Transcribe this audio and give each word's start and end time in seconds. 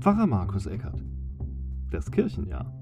Pfarrer 0.00 0.28
Markus 0.28 0.66
Eckert. 0.66 1.02
Das 1.90 2.08
Kirchenjahr. 2.08 2.72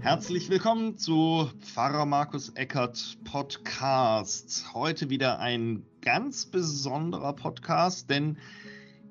Herzlich 0.00 0.48
willkommen 0.48 0.96
zu 0.96 1.50
Pfarrer 1.60 2.06
Markus 2.06 2.48
Eckert 2.54 3.18
Podcast. 3.24 4.72
Heute 4.72 5.10
wieder 5.10 5.38
ein 5.38 5.84
ganz 6.00 6.46
besonderer 6.46 7.34
Podcast, 7.34 8.08
denn 8.08 8.38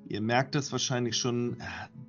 ihr 0.08 0.20
merkt 0.20 0.56
es 0.56 0.72
wahrscheinlich 0.72 1.16
schon 1.16 1.58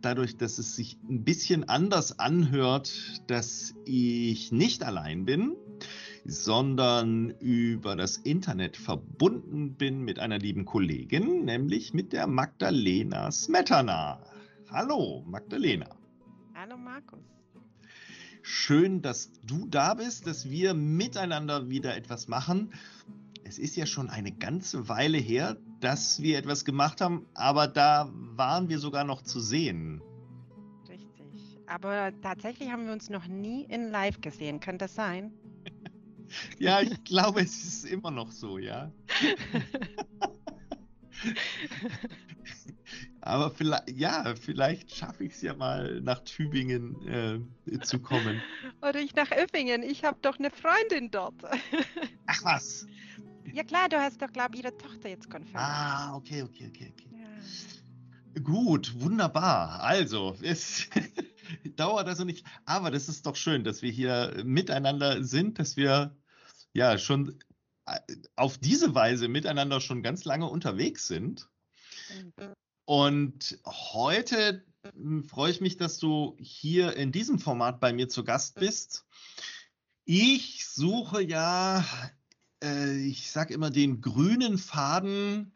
dadurch, 0.02 0.38
dass 0.38 0.57
es 0.57 0.75
sich 0.75 0.97
ein 1.07 1.24
bisschen 1.24 1.70
anders 1.70 2.18
anhört, 2.18 3.21
dass 3.28 3.75
ich 3.86 4.52
nicht 4.52 4.83
allein 4.83 5.25
bin, 5.25 5.56
sondern 6.25 7.29
über 7.39 7.96
das 7.96 8.18
Internet 8.18 8.78
verbunden 8.78 9.75
bin 9.75 10.02
mit 10.02 10.20
einer 10.20 10.39
lieben 10.39 10.65
Kollegin, 10.65 11.46
nämlich 11.46 11.93
mit 11.93 12.14
der 12.14 12.25
Magdalena 12.25 13.32
Smetana. 13.32 14.20
Hallo, 14.71 15.24
Magdalena. 15.28 15.88
Hallo, 16.56 16.78
Markus. 16.78 17.20
Schön, 18.42 19.01
dass 19.01 19.32
du 19.43 19.68
da 19.68 19.93
bist, 19.93 20.25
dass 20.25 20.50
wir 20.50 20.74
miteinander 20.74 21.70
wieder 21.70 21.96
etwas 21.96 22.28
machen. 22.28 22.73
Es 23.43 23.60
ist 23.60 23.76
ja 23.76 23.86
schon 23.86 24.10
eine 24.10 24.32
ganze 24.32 24.89
Weile 24.89 25.20
her, 25.20 25.57
dass 25.79 26.21
wir 26.21 26.39
etwas 26.39 26.65
gemacht 26.65 27.01
haben, 27.01 27.28
aber 27.36 27.68
da 27.68 28.10
waren 28.12 28.70
wir 28.70 28.79
sogar 28.79 29.04
noch 29.04 29.21
zu 29.21 29.39
sehen. 29.39 30.01
Richtig. 30.89 31.60
Aber 31.68 32.12
tatsächlich 32.22 32.72
haben 32.72 32.88
wir 32.88 32.94
uns 32.94 33.09
noch 33.12 33.28
nie 33.28 33.64
in 33.64 33.92
Live 33.92 34.22
gesehen. 34.22 34.59
Kann 34.59 34.80
das 34.80 34.95
sein? 34.95 35.31
Ja, 36.59 36.81
ich 36.81 37.03
glaube, 37.03 37.42
es 37.42 37.64
ist 37.64 37.86
immer 37.86 38.12
noch 38.12 38.31
so, 38.31 38.58
ja. 38.58 38.92
Aber 43.22 43.50
vielleicht, 43.50 43.90
ja, 43.90 44.36
vielleicht 44.40 44.96
schaffe 44.96 45.23
ich 45.23 45.34
es 45.34 45.42
ja 45.42 45.56
mal 45.56 46.00
nach 46.02 46.20
Tübingen 46.20 47.46
äh, 47.68 47.80
zu 47.80 48.00
kommen. 48.00 48.42
Oder 48.81 49.00
ich 49.00 49.16
nach 49.16 49.31
Öffingen. 49.31 49.81
Ich 49.81 50.03
habe 50.03 50.18
doch 50.22 50.38
eine 50.38 50.52
Freundin 50.52 51.09
dort. 51.09 51.34
Ach 52.28 52.44
was. 52.44 52.86
Ja 53.52 53.64
klar, 53.64 53.90
du 53.90 53.98
hast 53.98 54.22
doch, 54.22 54.31
glaube 54.31 54.56
ich, 54.56 54.64
ihre 54.64 54.78
Tochter 54.78 55.09
jetzt 55.09 55.30
konfirmiert. 55.30 55.64
Ah, 55.64 56.16
okay, 56.16 56.44
okay, 56.44 56.68
okay, 56.70 56.94
okay. 56.94 57.09
Ja. 57.18 58.42
Gut, 58.42 58.94
wunderbar. 59.00 59.81
Also, 59.81 60.36
es 60.42 60.88
dauert 61.76 62.08
also 62.08 62.24
nicht. 62.24 62.46
Aber 62.66 62.92
das 62.92 63.10
ist 63.10 63.26
doch 63.26 63.36
schön, 63.36 63.64
dass 63.64 63.82
wir 63.82 63.92
hier 63.92 64.42
miteinander 64.44 65.24
sind, 65.24 65.60
dass 65.60 65.78
wir 65.78 66.16
ja 66.74 66.98
schon 66.98 67.40
äh, 67.86 68.00
auf 68.36 68.58
diese 68.58 68.96
Weise 68.96 69.28
miteinander 69.28 69.82
schon 69.82 70.04
ganz 70.04 70.26
lange 70.26 70.48
unterwegs 70.48 71.08
sind. 71.08 71.50
Und 72.86 73.60
heute 73.66 74.66
hm, 74.94 75.24
freue 75.24 75.52
ich 75.52 75.62
mich, 75.62 75.78
dass 75.78 75.98
du 75.98 76.36
hier 76.40 76.96
in 76.96 77.12
diesem 77.12 77.40
Format 77.40 77.80
bei 77.80 77.94
mir 77.94 78.09
zu 78.09 78.24
Gast 78.24 78.56
bist. 78.56 79.06
Ich 80.06 80.66
suche 80.68 81.24
ja, 81.24 81.84
äh, 82.64 82.96
ich 83.08 83.32
sage 83.32 83.54
immer, 83.54 83.72
den 83.72 84.02
grünen 84.02 84.58
Faden 84.58 85.54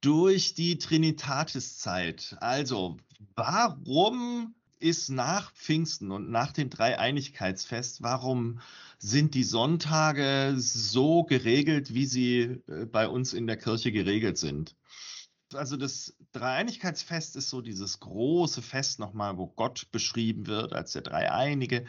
durch 0.00 0.54
die 0.54 0.78
Trinitatiszeit. 0.78 2.36
Also, 2.40 2.96
warum 3.34 4.54
ist 4.78 5.08
nach 5.08 5.52
Pfingsten 5.52 6.10
und 6.10 6.30
nach 6.30 6.52
dem 6.52 6.70
Dreieinigkeitsfest, 6.70 8.02
warum 8.02 8.60
sind 8.98 9.34
die 9.34 9.44
Sonntage 9.44 10.54
so 10.56 11.24
geregelt, 11.24 11.94
wie 11.94 12.06
sie 12.06 12.60
äh, 12.68 12.86
bei 12.86 13.08
uns 13.08 13.32
in 13.32 13.46
der 13.46 13.56
Kirche 13.56 13.92
geregelt 13.92 14.38
sind? 14.38 14.74
Also 15.54 15.76
das 15.76 16.16
Dreieinigkeitsfest 16.32 17.36
ist 17.36 17.50
so 17.50 17.60
dieses 17.60 18.00
große 18.00 18.62
Fest 18.62 18.98
nochmal, 18.98 19.38
wo 19.38 19.46
Gott 19.46 19.88
beschrieben 19.92 20.46
wird 20.46 20.72
als 20.72 20.92
der 20.92 21.02
Dreieinige. 21.02 21.84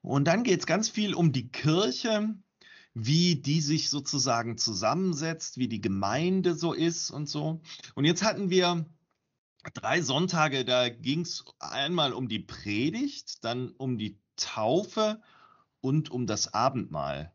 Und 0.00 0.26
dann 0.26 0.44
geht 0.44 0.60
es 0.60 0.66
ganz 0.66 0.88
viel 0.88 1.14
um 1.14 1.32
die 1.32 1.48
Kirche, 1.48 2.34
wie 2.94 3.36
die 3.36 3.60
sich 3.60 3.90
sozusagen 3.90 4.56
zusammensetzt, 4.56 5.58
wie 5.58 5.66
die 5.66 5.80
Gemeinde 5.80 6.54
so 6.54 6.72
ist 6.72 7.10
und 7.10 7.28
so. 7.28 7.60
Und 7.94 8.04
jetzt 8.04 8.22
hatten 8.22 8.50
wir 8.50 8.86
drei 9.72 10.02
Sonntage, 10.02 10.64
da 10.64 10.88
ging 10.88 11.20
es 11.20 11.44
einmal 11.58 12.12
um 12.12 12.28
die 12.28 12.40
Predigt, 12.40 13.44
dann 13.44 13.70
um 13.70 13.98
die 13.98 14.18
Taufe 14.36 15.20
und 15.80 16.10
um 16.10 16.26
das 16.26 16.52
Abendmahl. 16.52 17.32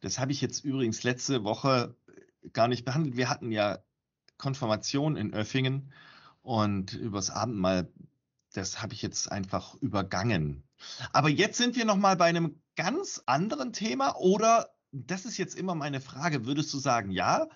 Das 0.00 0.18
habe 0.18 0.32
ich 0.32 0.40
jetzt 0.40 0.64
übrigens 0.64 1.02
letzte 1.02 1.44
Woche 1.44 1.96
gar 2.52 2.68
nicht 2.68 2.84
behandelt. 2.84 3.16
Wir 3.16 3.28
hatten 3.28 3.50
ja 3.50 3.78
Konfirmation 4.38 5.16
in 5.16 5.32
Öffingen 5.32 5.92
und 6.42 6.92
übers 6.94 7.30
Abendmahl, 7.30 7.90
das 8.52 8.82
habe 8.82 8.94
ich 8.94 9.02
jetzt 9.02 9.30
einfach 9.30 9.74
übergangen. 9.76 10.62
Aber 11.12 11.28
jetzt 11.28 11.58
sind 11.58 11.76
wir 11.76 11.84
noch 11.84 11.96
mal 11.96 12.16
bei 12.16 12.26
einem 12.26 12.60
ganz 12.76 13.22
anderen 13.26 13.72
Thema 13.72 14.16
oder 14.16 14.70
das 14.92 15.24
ist 15.24 15.38
jetzt 15.38 15.54
immer 15.54 15.74
meine 15.74 16.00
Frage, 16.00 16.46
würdest 16.46 16.72
du 16.72 16.78
sagen, 16.78 17.10
ja, 17.10 17.48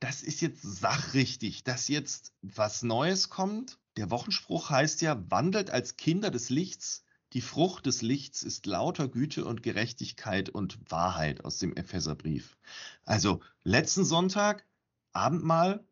das 0.00 0.22
ist 0.22 0.40
jetzt 0.40 0.62
sachrichtig, 0.62 1.64
dass 1.64 1.88
jetzt 1.88 2.32
was 2.42 2.82
Neues 2.82 3.28
kommt? 3.28 3.78
Der 3.96 4.10
Wochenspruch 4.10 4.70
heißt 4.70 5.00
ja, 5.00 5.30
wandelt 5.30 5.70
als 5.70 5.96
Kinder 5.96 6.30
des 6.30 6.50
Lichts. 6.50 7.04
Die 7.32 7.40
Frucht 7.40 7.86
des 7.86 8.02
Lichts 8.02 8.42
ist 8.42 8.66
lauter 8.66 9.08
Güte 9.08 9.44
und 9.44 9.62
Gerechtigkeit 9.62 10.48
und 10.48 10.78
Wahrheit 10.90 11.44
aus 11.44 11.58
dem 11.58 11.74
Epheserbrief. 11.74 12.56
Also 13.04 13.40
letzten 13.64 14.04
Sonntag 14.04 14.66
Abendmahl, 15.12 15.82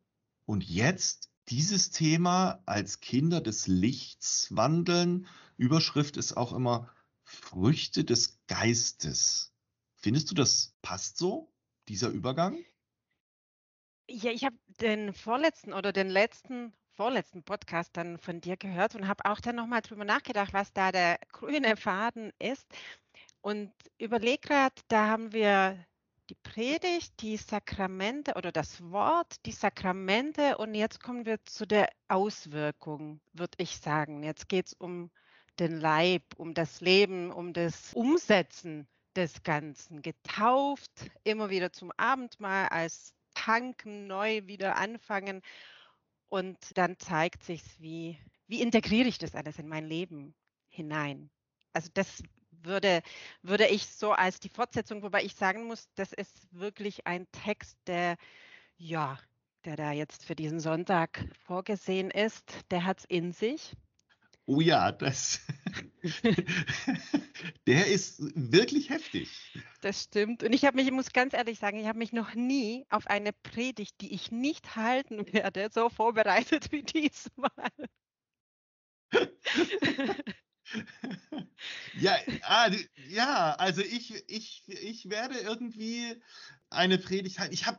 und 0.46 0.64
jetzt 0.64 1.30
dieses 1.48 1.90
Thema 1.90 2.62
als 2.66 3.00
Kinder 3.00 3.40
des 3.40 3.66
Lichts 3.66 4.48
wandeln. 4.54 5.26
Überschrift 5.56 6.16
ist 6.16 6.36
auch 6.36 6.52
immer 6.52 6.90
Früchte 7.22 8.04
des 8.04 8.38
Geistes. 8.46 9.52
Findest 9.94 10.30
du, 10.30 10.34
das 10.34 10.74
passt 10.82 11.16
so, 11.16 11.50
dieser 11.88 12.08
Übergang? 12.08 12.58
Ja, 14.08 14.30
ich 14.30 14.44
habe 14.44 14.56
den 14.80 15.12
vorletzten 15.14 15.72
oder 15.72 15.92
den 15.92 16.08
letzten, 16.08 16.72
vorletzten 16.90 17.42
Podcast 17.42 17.96
dann 17.96 18.18
von 18.18 18.40
dir 18.40 18.56
gehört 18.56 18.94
und 18.94 19.08
habe 19.08 19.24
auch 19.24 19.40
dann 19.40 19.56
nochmal 19.56 19.80
drüber 19.82 20.04
nachgedacht, 20.04 20.52
was 20.52 20.72
da 20.72 20.92
der 20.92 21.18
grüne 21.32 21.76
Faden 21.76 22.30
ist. 22.38 22.66
Und 23.40 23.72
überleg 23.98 24.42
gerade, 24.42 24.74
da 24.88 25.06
haben 25.08 25.32
wir 25.32 25.78
die 26.30 26.34
Predigt, 26.36 27.20
die 27.22 27.36
Sakramente 27.36 28.34
oder 28.34 28.52
das 28.52 28.82
Wort, 28.90 29.36
die 29.46 29.52
Sakramente 29.52 30.58
und 30.58 30.74
jetzt 30.74 31.02
kommen 31.02 31.26
wir 31.26 31.42
zu 31.44 31.66
der 31.66 31.88
Auswirkung, 32.08 33.20
würde 33.32 33.54
ich 33.58 33.78
sagen. 33.78 34.22
Jetzt 34.22 34.48
geht 34.48 34.66
es 34.68 34.72
um 34.74 35.10
den 35.58 35.80
Leib, 35.80 36.22
um 36.36 36.54
das 36.54 36.80
Leben, 36.80 37.32
um 37.32 37.52
das 37.52 37.92
Umsetzen 37.94 38.86
des 39.16 39.42
Ganzen. 39.42 40.02
Getauft, 40.02 41.10
immer 41.24 41.50
wieder 41.50 41.72
zum 41.72 41.92
Abendmahl 41.96 42.68
als 42.68 43.13
Tanken, 43.44 44.06
neu 44.06 44.46
wieder 44.46 44.76
anfangen 44.76 45.42
und 46.28 46.56
dann 46.78 46.98
zeigt 46.98 47.42
sich, 47.42 47.62
wie, 47.78 48.18
wie 48.46 48.62
integriere 48.62 49.06
ich 49.06 49.18
das 49.18 49.34
alles 49.34 49.58
in 49.58 49.68
mein 49.68 49.86
Leben 49.86 50.34
hinein. 50.68 51.30
Also 51.74 51.90
das 51.92 52.22
würde, 52.50 53.02
würde 53.42 53.66
ich 53.66 53.86
so 53.86 54.12
als 54.12 54.40
die 54.40 54.48
Fortsetzung, 54.48 55.02
wobei 55.02 55.22
ich 55.24 55.34
sagen 55.34 55.66
muss, 55.66 55.90
das 55.94 56.14
ist 56.14 56.48
wirklich 56.52 57.06
ein 57.06 57.26
Text, 57.32 57.76
der, 57.86 58.16
ja, 58.78 59.18
der 59.66 59.76
da 59.76 59.92
jetzt 59.92 60.24
für 60.24 60.34
diesen 60.34 60.60
Sonntag 60.60 61.26
vorgesehen 61.44 62.10
ist, 62.10 62.50
der 62.70 62.86
hat 62.86 63.00
es 63.00 63.04
in 63.04 63.32
sich. 63.32 63.76
Oh 64.46 64.60
ja, 64.60 64.92
das, 64.92 65.40
der 67.66 67.86
ist 67.86 68.18
wirklich 68.34 68.90
heftig. 68.90 69.30
Das 69.80 70.02
stimmt. 70.02 70.42
Und 70.42 70.52
ich 70.52 70.66
habe 70.66 70.76
mich, 70.76 70.86
ich 70.86 70.92
muss 70.92 71.12
ganz 71.12 71.32
ehrlich 71.32 71.58
sagen, 71.58 71.78
ich 71.78 71.86
habe 71.86 71.98
mich 71.98 72.12
noch 72.12 72.34
nie 72.34 72.84
auf 72.90 73.06
eine 73.06 73.32
Predigt, 73.32 74.00
die 74.02 74.12
ich 74.12 74.30
nicht 74.30 74.76
halten 74.76 75.32
werde, 75.32 75.70
so 75.72 75.88
vorbereitet 75.88 76.72
wie 76.72 76.82
diesmal. 76.82 77.50
ja, 81.98 82.16
ah, 82.42 82.70
ja, 83.08 83.54
also 83.54 83.80
ich, 83.80 84.28
ich, 84.28 84.64
ich 84.66 85.08
werde 85.08 85.38
irgendwie 85.38 86.20
eine 86.68 86.98
Predigt 86.98 87.38
halten. 87.38 87.54
Ich 87.54 87.66
habe 87.66 87.78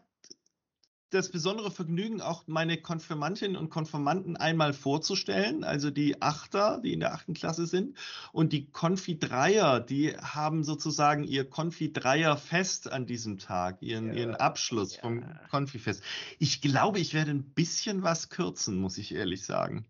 das 1.09 1.29
besondere 1.29 1.71
Vergnügen, 1.71 2.21
auch 2.21 2.43
meine 2.47 2.77
Konfirmantinnen 2.77 3.55
und 3.55 3.69
Konfirmanden 3.69 4.37
einmal 4.37 4.73
vorzustellen, 4.73 5.63
also 5.63 5.91
die 5.91 6.21
Achter, 6.21 6.79
die 6.83 6.93
in 6.93 6.99
der 6.99 7.13
achten 7.13 7.33
Klasse 7.33 7.67
sind, 7.67 7.97
und 8.31 8.53
die 8.53 8.69
Konfidreier, 8.69 9.79
die 9.79 10.15
haben 10.17 10.63
sozusagen 10.63 11.23
ihr 11.23 11.49
Konfidreier-Fest 11.49 12.91
an 12.91 13.05
diesem 13.05 13.37
Tag, 13.37 13.81
ihren, 13.81 14.09
ja, 14.09 14.21
ihren 14.21 14.35
Abschluss 14.35 14.95
ja. 14.95 15.01
vom 15.01 15.23
Konfifest. 15.49 16.03
Ich 16.39 16.61
glaube, 16.61 16.99
ich 16.99 17.13
werde 17.13 17.31
ein 17.31 17.53
bisschen 17.53 18.03
was 18.03 18.29
kürzen, 18.29 18.77
muss 18.77 18.97
ich 18.97 19.13
ehrlich 19.13 19.45
sagen. 19.45 19.85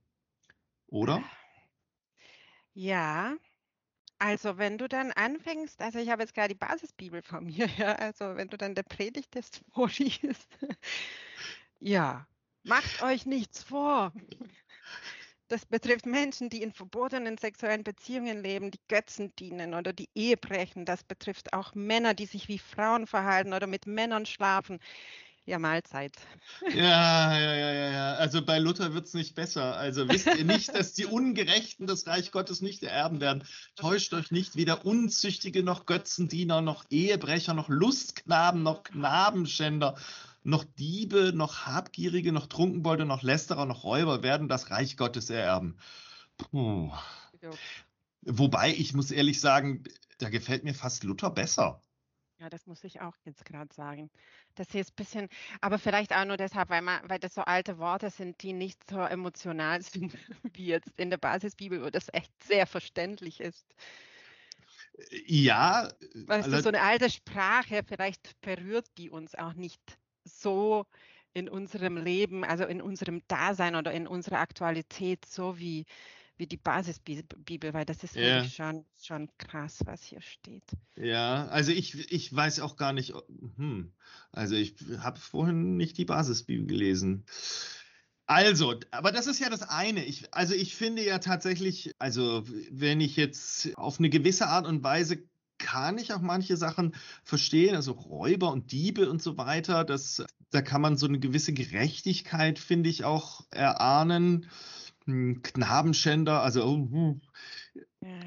Oder? 0.87 1.23
Ja, 2.73 3.35
Also 4.25 4.57
wenn 4.57 4.79
du 4.79 4.87
dann 4.87 5.11
anfängst, 5.11 5.79
also 5.83 5.99
ich 5.99 6.09
habe 6.09 6.23
jetzt 6.23 6.33
gerade 6.33 6.47
die 6.47 6.57
Basisbibel 6.57 7.21
von 7.21 7.45
mir, 7.45 7.67
ja, 7.77 7.93
also 7.93 8.35
wenn 8.35 8.47
du 8.47 8.57
dann 8.57 8.73
der 8.73 8.81
Predigtest 8.81 9.61
vorliest, 9.71 10.49
ja, 11.79 12.25
macht 12.63 13.03
euch 13.03 13.27
nichts 13.27 13.61
vor. 13.61 14.11
Das 15.47 15.67
betrifft 15.67 16.07
Menschen, 16.07 16.49
die 16.49 16.63
in 16.63 16.73
verbotenen 16.73 17.37
sexuellen 17.37 17.83
Beziehungen 17.83 18.41
leben, 18.41 18.71
die 18.71 18.79
Götzen 18.87 19.31
dienen 19.35 19.75
oder 19.75 19.93
die 19.93 20.09
Ehe 20.15 20.37
brechen. 20.37 20.85
Das 20.85 21.03
betrifft 21.03 21.53
auch 21.53 21.75
Männer, 21.75 22.15
die 22.15 22.25
sich 22.25 22.47
wie 22.47 22.57
Frauen 22.57 23.05
verhalten 23.05 23.53
oder 23.53 23.67
mit 23.67 23.85
Männern 23.85 24.25
schlafen. 24.25 24.79
Ja, 25.47 25.59
Mahlzeit. 25.59 26.13
Ja, 26.73 26.73
ja, 27.37 27.53
ja, 27.53 27.71
ja, 27.71 27.89
ja. 27.91 28.13
Also 28.15 28.43
bei 28.43 28.57
Luther 28.57 28.95
wird 28.95 29.05
es 29.05 29.13
nicht 29.13 29.35
besser. 29.35 29.77
Also 29.77 30.09
wisst 30.09 30.25
ihr 30.25 30.43
nicht, 30.43 30.73
dass 30.73 30.93
die 30.93 31.05
Ungerechten 31.05 31.85
das 31.85 32.07
Reich 32.07 32.31
Gottes 32.31 32.61
nicht 32.61 32.81
ererben 32.81 33.21
werden. 33.21 33.43
Täuscht 33.75 34.13
euch 34.15 34.31
nicht, 34.31 34.55
weder 34.55 34.85
Unzüchtige 34.85 35.61
noch 35.61 35.85
Götzendiener, 35.85 36.61
noch 36.61 36.85
Ehebrecher, 36.89 37.53
noch 37.53 37.69
Lustknaben, 37.69 38.63
noch 38.63 38.83
Knabenschänder, 38.83 39.95
noch 40.41 40.63
Diebe, 40.63 41.31
noch 41.33 41.67
Habgierige, 41.67 42.31
noch 42.31 42.47
Trunkenbolde, 42.47 43.05
noch 43.05 43.21
Lästerer, 43.21 43.67
noch 43.67 43.83
Räuber 43.83 44.23
werden 44.23 44.49
das 44.49 44.71
Reich 44.71 44.97
Gottes 44.97 45.29
ererben. 45.29 45.77
Puh. 46.37 46.91
Wobei, 48.21 48.73
ich 48.73 48.95
muss 48.95 49.11
ehrlich 49.11 49.39
sagen, 49.39 49.83
da 50.17 50.29
gefällt 50.29 50.63
mir 50.63 50.73
fast 50.73 51.03
Luther 51.03 51.29
besser. 51.29 51.81
Ja, 52.39 52.49
das 52.49 52.67
muss 52.67 52.83
ich 52.83 53.01
auch 53.01 53.15
jetzt 53.23 53.45
gerade 53.45 53.73
sagen. 53.73 54.09
Das 54.55 54.71
hier 54.71 54.81
ist 54.81 54.91
ein 54.91 54.95
bisschen, 54.95 55.29
aber 55.61 55.77
vielleicht 55.77 56.13
auch 56.13 56.25
nur 56.25 56.37
deshalb, 56.37 56.69
weil, 56.69 56.81
man, 56.81 57.01
weil 57.09 57.19
das 57.19 57.35
so 57.35 57.41
alte 57.41 57.77
Worte 57.77 58.09
sind, 58.09 58.41
die 58.41 58.53
nicht 58.53 58.79
so 58.89 58.99
emotional 58.99 59.81
sind 59.81 60.17
wie 60.53 60.67
jetzt 60.67 60.91
in 60.97 61.09
der 61.09 61.17
Basisbibel, 61.17 61.83
wo 61.83 61.89
das 61.89 62.07
echt 62.13 62.31
sehr 62.43 62.65
verständlich 62.65 63.41
ist. 63.41 63.75
Ja. 65.25 65.89
Weißt 66.13 66.47
du, 66.47 66.61
so 66.61 66.69
eine 66.69 66.81
alte 66.81 67.09
Sprache, 67.09 67.83
vielleicht 67.85 68.39
berührt 68.41 68.87
die 68.97 69.09
uns 69.09 69.35
auch 69.35 69.53
nicht 69.53 69.81
so 70.23 70.85
in 71.33 71.49
unserem 71.49 71.97
Leben, 71.97 72.45
also 72.45 72.63
in 72.65 72.81
unserem 72.81 73.21
Dasein 73.27 73.75
oder 73.75 73.91
in 73.91 74.07
unserer 74.07 74.39
Aktualität, 74.39 75.25
so 75.25 75.59
wie 75.59 75.85
wie 76.37 76.47
die 76.47 76.57
Basisbibel, 76.57 77.73
weil 77.73 77.85
das 77.85 78.03
ist 78.03 78.15
ja. 78.15 78.21
wirklich 78.21 78.55
schon, 78.55 78.85
schon 79.01 79.29
krass, 79.37 79.79
was 79.85 80.03
hier 80.03 80.21
steht. 80.21 80.63
Ja, 80.95 81.47
also 81.47 81.71
ich, 81.71 82.11
ich 82.11 82.35
weiß 82.35 82.59
auch 82.59 82.75
gar 82.75 82.93
nicht, 82.93 83.13
hm, 83.57 83.93
also 84.31 84.55
ich 84.55 84.75
habe 84.99 85.19
vorhin 85.19 85.77
nicht 85.77 85.97
die 85.97 86.05
Basisbibel 86.05 86.67
gelesen. 86.67 87.25
Also, 88.27 88.75
aber 88.91 89.11
das 89.11 89.27
ist 89.27 89.39
ja 89.39 89.49
das 89.49 89.61
eine. 89.61 90.03
Ich, 90.03 90.33
also 90.33 90.55
ich 90.55 90.75
finde 90.75 91.05
ja 91.05 91.19
tatsächlich, 91.19 91.93
also 91.99 92.43
wenn 92.71 92.99
ich 92.99 93.15
jetzt 93.15 93.77
auf 93.77 93.99
eine 93.99 94.09
gewisse 94.09 94.47
Art 94.47 94.65
und 94.65 94.83
Weise 94.83 95.23
kann 95.57 95.97
ich 95.97 96.13
auch 96.13 96.21
manche 96.21 96.57
Sachen 96.57 96.95
verstehen, 97.23 97.75
also 97.75 97.93
Räuber 97.93 98.51
und 98.51 98.71
Diebe 98.71 99.09
und 99.09 99.21
so 99.21 99.37
weiter, 99.37 99.83
das, 99.83 100.23
da 100.51 100.61
kann 100.61 100.81
man 100.81 100.97
so 100.97 101.07
eine 101.07 101.19
gewisse 101.19 101.53
Gerechtigkeit, 101.53 102.59
finde 102.59 102.89
ich, 102.89 103.03
auch 103.03 103.45
erahnen. 103.51 104.49
Knabenschänder, 105.05 106.41
also 106.41 106.63
oh, 106.65 106.77
hm. 106.89 107.21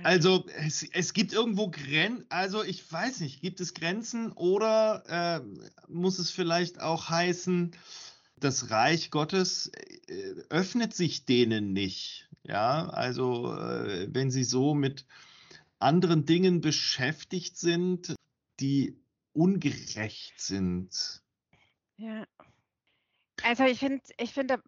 also 0.05 0.47
es, 0.49 0.85
es 0.93 1.13
gibt 1.13 1.33
irgendwo 1.33 1.71
Grenzen, 1.71 2.27
also 2.29 2.63
ich 2.63 2.91
weiß 2.91 3.21
nicht, 3.21 3.41
gibt 3.41 3.61
es 3.61 3.75
Grenzen 3.75 4.31
oder 4.33 5.03
äh, 5.09 5.41
muss 5.89 6.19
es 6.19 6.31
vielleicht 6.31 6.81
auch 6.81 7.09
heißen, 7.09 7.73
das 8.37 8.71
Reich 8.71 9.11
Gottes 9.11 9.73
äh, 10.07 10.35
öffnet 10.51 10.95
sich 10.95 11.25
denen 11.25 11.73
nicht, 11.73 12.29
ja, 12.45 12.89
also 12.89 13.55
äh, 13.55 14.07
wenn 14.11 14.31
sie 14.31 14.45
so 14.45 14.75
mit 14.75 15.05
anderen 15.81 16.27
Dingen 16.27 16.61
beschäftigt 16.61 17.57
sind, 17.57 18.15
die 18.61 18.97
ungerecht 19.33 20.41
sind. 20.41 21.23
Ja. 21.97 22.25
Also 23.43 23.65
ich 23.65 23.79
finde, 23.79 24.03
ich 24.19 24.33
finde, 24.33 24.63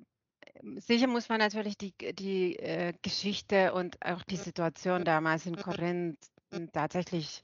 sicher 0.76 1.06
muss 1.06 1.28
man 1.28 1.38
natürlich 1.38 1.76
die, 1.76 1.94
die 2.14 2.56
äh, 2.56 2.92
Geschichte 3.02 3.72
und 3.72 4.04
auch 4.04 4.22
die 4.22 4.36
Situation 4.36 5.04
damals 5.04 5.46
in 5.46 5.56
Korinth 5.56 6.18
tatsächlich 6.72 7.42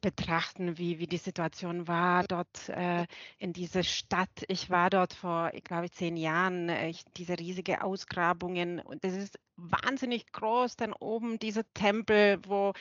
betrachten, 0.00 0.78
wie, 0.78 0.98
wie 0.98 1.06
die 1.06 1.18
Situation 1.18 1.86
war 1.86 2.24
dort 2.24 2.68
äh, 2.68 3.06
in 3.38 3.52
dieser 3.52 3.82
Stadt. 3.82 4.30
Ich 4.48 4.70
war 4.70 4.90
dort 4.90 5.12
vor, 5.12 5.50
ich 5.54 5.62
glaube, 5.64 5.90
zehn 5.90 6.16
Jahren, 6.16 6.68
äh, 6.68 6.92
diese 7.16 7.38
riesige 7.38 7.82
Ausgrabungen 7.82 8.80
und 8.80 9.04
das 9.04 9.14
ist 9.14 9.38
wahnsinnig 9.56 10.32
groß, 10.32 10.76
dann 10.76 10.94
oben 10.94 11.38
dieser 11.38 11.64
Tempel, 11.74 12.38
wo 12.46 12.72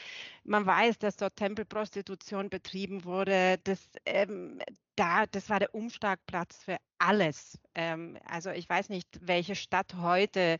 man 0.43 0.65
weiß, 0.65 0.97
dass 0.99 1.17
dort 1.17 1.35
Tempelprostitution 1.35 2.49
betrieben 2.49 3.03
wurde. 3.03 3.59
Das, 3.65 3.89
ähm, 4.05 4.59
da, 4.99 5.25
das 5.27 5.49
war 5.49 5.59
der 5.59 5.73
Umschlagplatz 5.73 6.57
für 6.63 6.77
alles. 6.97 7.57
Ähm, 7.73 8.17
also 8.25 8.49
ich 8.49 8.69
weiß 8.69 8.89
nicht, 8.89 9.07
welche 9.21 9.55
Stadt 9.55 9.95
heute 9.95 10.57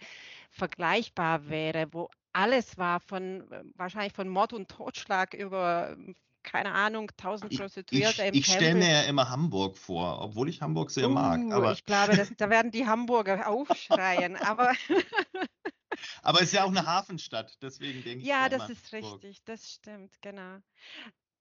vergleichbar 0.49 1.49
wäre, 1.49 1.87
wo 1.91 2.09
alles 2.31 2.77
war 2.77 3.01
von 3.01 3.51
äh, 3.51 3.63
wahrscheinlich 3.75 4.13
von 4.13 4.29
Mord 4.29 4.53
und 4.53 4.69
Totschlag 4.69 5.33
über 5.33 5.97
keine 6.41 6.71
Ahnung, 6.73 7.11
tausend 7.17 7.55
Prostituierte 7.55 8.23
ich, 8.23 8.29
ich, 8.29 8.39
ich 8.39 8.45
stelle 8.45 8.75
mir 8.75 8.89
ja 8.89 9.01
immer 9.01 9.29
Hamburg 9.29 9.77
vor, 9.77 10.21
obwohl 10.21 10.47
ich 10.47 10.61
Hamburg 10.61 10.89
sehr 10.89 11.09
uh, 11.09 11.13
mag. 11.13 11.41
Aber 11.51 11.73
ich 11.73 11.83
glaube, 11.83 12.15
das, 12.15 12.31
da 12.37 12.49
werden 12.49 12.71
die 12.71 12.87
Hamburger 12.87 13.47
aufschreien. 13.47 14.37
aber 14.37 14.71
aber 16.21 16.37
es 16.39 16.45
ist 16.45 16.53
ja 16.53 16.63
auch 16.63 16.69
eine 16.69 16.85
Hafenstadt, 16.85 17.57
deswegen 17.61 18.03
denke 18.03 18.21
ich. 18.21 18.25
Ja, 18.25 18.47
das 18.47 18.69
ist 18.69 18.91
Hamburg. 18.93 19.21
richtig, 19.21 19.43
das 19.43 19.69
stimmt, 19.69 20.13
genau. 20.21 20.59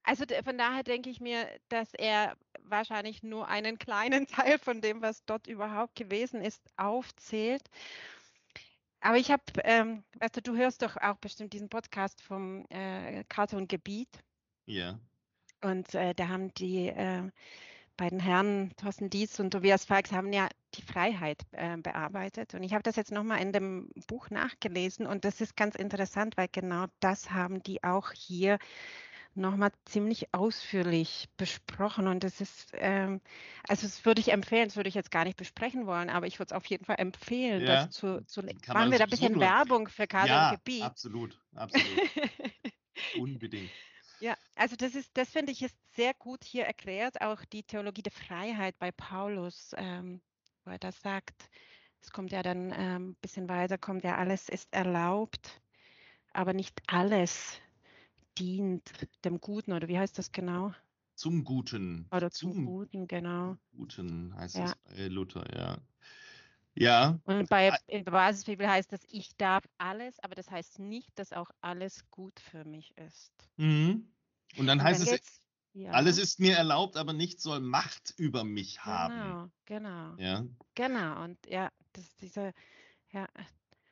Also 0.03 0.25
von 0.43 0.59
daher 0.59 0.83
denke 0.83 1.11
ich 1.11 1.21
mir, 1.21 1.47
dass 1.69 1.93
er 1.95 2.35
wahrscheinlich 2.71 3.23
nur 3.23 3.49
einen 3.49 3.79
kleinen 3.79 4.27
Teil 4.29 4.59
von 4.59 4.81
dem, 4.81 5.03
was 5.03 5.25
dort 5.25 5.47
überhaupt 5.47 5.95
gewesen 5.95 6.41
ist, 6.41 6.63
aufzählt. 6.77 7.63
Aber 9.01 9.17
ich 9.17 9.31
habe, 9.31 9.43
ähm, 9.65 10.03
weißt 10.19 10.37
du, 10.37 10.43
du 10.43 10.57
hörst 10.57 10.83
doch 10.83 10.97
auch 10.97 11.17
bestimmt 11.19 11.53
diesen 11.53 11.69
Podcast 11.69 12.21
vom 12.21 12.67
äh, 12.71 13.25
Cartoon 13.29 13.69
Gebiet. 13.69 14.09
Ja. 14.67 14.99
Und 15.63 15.95
äh, 15.95 16.15
da 16.15 16.29
haben 16.29 16.53
die 16.55 16.89
äh, 16.89 17.31
beiden 17.97 18.21
Herren, 18.21 18.73
Thorsten 18.77 19.11
Dietz 19.11 19.39
und 19.41 19.51
Tobias 19.51 19.85
Falks, 19.85 20.13
haben 20.13 20.33
ja 20.33 20.49
die 20.75 20.83
Freiheit 20.83 21.43
äh, 21.53 21.77
bearbeitet. 21.77 22.55
Und 22.55 22.63
ich 22.63 22.73
habe 22.73 22.83
das 22.83 22.97
jetzt 22.97 23.13
nochmal 23.13 23.41
in 23.41 23.53
dem 23.53 23.91
Buch 24.07 24.31
nachgelesen 24.31 25.07
und 25.07 25.25
das 25.25 25.41
ist 25.41 25.57
ganz 25.57 25.75
interessant, 25.75 26.37
weil 26.37 26.49
genau 26.51 26.87
das 27.01 27.31
haben 27.31 27.63
die 27.63 27.83
auch 27.83 28.13
hier 28.13 28.59
nochmal 29.39 29.71
ziemlich 29.85 30.35
ausführlich 30.35 31.29
besprochen 31.37 32.07
und 32.07 32.25
das 32.25 32.41
ist, 32.41 32.73
ähm, 32.75 33.21
also 33.67 33.87
das 33.87 34.05
würde 34.05 34.21
ich 34.21 34.33
empfehlen, 34.33 34.69
das 34.69 34.77
würde 34.77 34.89
ich 34.89 34.95
jetzt 34.95 35.11
gar 35.11 35.25
nicht 35.25 35.37
besprechen 35.37 35.87
wollen, 35.87 36.11
aber 36.11 36.27
ich 36.27 36.39
würde 36.39 36.53
es 36.53 36.57
auf 36.57 36.67
jeden 36.67 36.85
Fall 36.85 36.97
empfehlen, 36.99 37.63
ja. 37.63 37.87
das 37.87 37.91
zu, 37.91 38.25
zu 38.27 38.43
Machen 38.43 38.91
wir 38.91 38.99
da 38.99 39.05
ein 39.05 39.11
bisschen 39.11 39.41
Werbung 39.41 39.89
für 39.89 40.07
Kader 40.07 40.27
ja, 40.27 40.51
Gebiet? 40.51 40.83
absolut, 40.83 41.41
absolut. 41.55 41.87
Unbedingt. 43.19 43.71
Ja, 44.21 44.37
also 44.57 44.75
das 44.75 44.95
ist, 44.95 45.11
das 45.15 45.31
finde 45.31 45.53
ich 45.53 45.63
ist 45.63 45.77
sehr 45.95 46.13
gut 46.15 46.45
hier 46.45 46.65
erklärt, 46.65 47.21
auch 47.21 47.45
die 47.45 47.63
Theologie 47.63 48.03
der 48.03 48.13
Freiheit 48.13 48.79
bei 48.79 48.91
Paulus, 48.91 49.73
ähm, 49.77 50.21
wo 50.65 50.73
er 50.73 50.79
das 50.79 51.01
sagt. 51.01 51.49
Es 52.01 52.11
kommt 52.11 52.33
ja 52.33 52.43
dann 52.43 52.73
ein 52.73 52.97
ähm, 52.97 53.17
bisschen 53.21 53.49
weiter, 53.49 53.79
kommt 53.79 54.05
ja, 54.05 54.17
alles 54.17 54.49
ist 54.49 54.73
erlaubt, 54.73 55.61
aber 56.33 56.53
nicht 56.53 56.81
alles 56.87 57.61
dient 58.39 58.91
dem 59.25 59.41
Guten, 59.41 59.73
oder 59.73 59.89
wie 59.89 59.99
heißt 59.99 60.19
das 60.19 60.33
genau? 60.33 60.73
Zum 61.15 61.45
Guten. 61.45 62.07
Oder 62.13 62.31
zum, 62.31 62.53
zum 62.53 62.67
Guten, 62.67 63.09
genau. 63.09 63.57
Guten 63.77 64.35
heißt 64.37 64.57
ja. 64.57 64.65
es 64.65 64.75
bei 64.85 65.09
Luther, 65.09 65.45
ja. 65.57 65.79
Ja. 66.75 67.19
Und 67.25 67.49
bei 67.49 67.77
in 67.89 68.05
der 68.05 68.13
Basisbibel 68.13 68.69
heißt 68.69 68.93
das, 68.93 69.01
ich 69.09 69.37
darf 69.37 69.65
alles, 69.79 70.19
aber 70.21 70.37
das 70.37 70.49
heißt 70.49 70.79
nicht, 70.79 71.19
dass 71.19 71.33
auch 71.33 71.51
alles 71.61 72.09
gut 72.11 72.39
für 72.39 72.65
mich 72.65 72.97
ist. 72.97 73.33
Mhm. 73.57 74.13
Und 74.57 74.67
dann 74.67 74.79
Und 74.79 74.85
heißt 74.85 75.07
dann 75.07 75.15
es, 75.15 75.41
ja. 75.73 75.91
alles 75.91 76.19
ist 76.19 76.39
mir 76.39 76.55
erlaubt, 76.55 76.97
aber 76.97 77.13
nichts 77.13 77.43
soll 77.43 77.61
Macht 77.61 78.15
über 78.17 78.45
mich 78.45 78.85
haben. 78.85 79.51
Genau, 79.67 80.15
genau. 80.15 80.17
Ja. 80.19 80.47
Genau. 80.77 81.25
Und 81.25 81.39
ja, 81.49 81.71
das 81.95 82.05
ist 82.05 82.23
diese, 82.23 82.53
ja, 83.11 83.27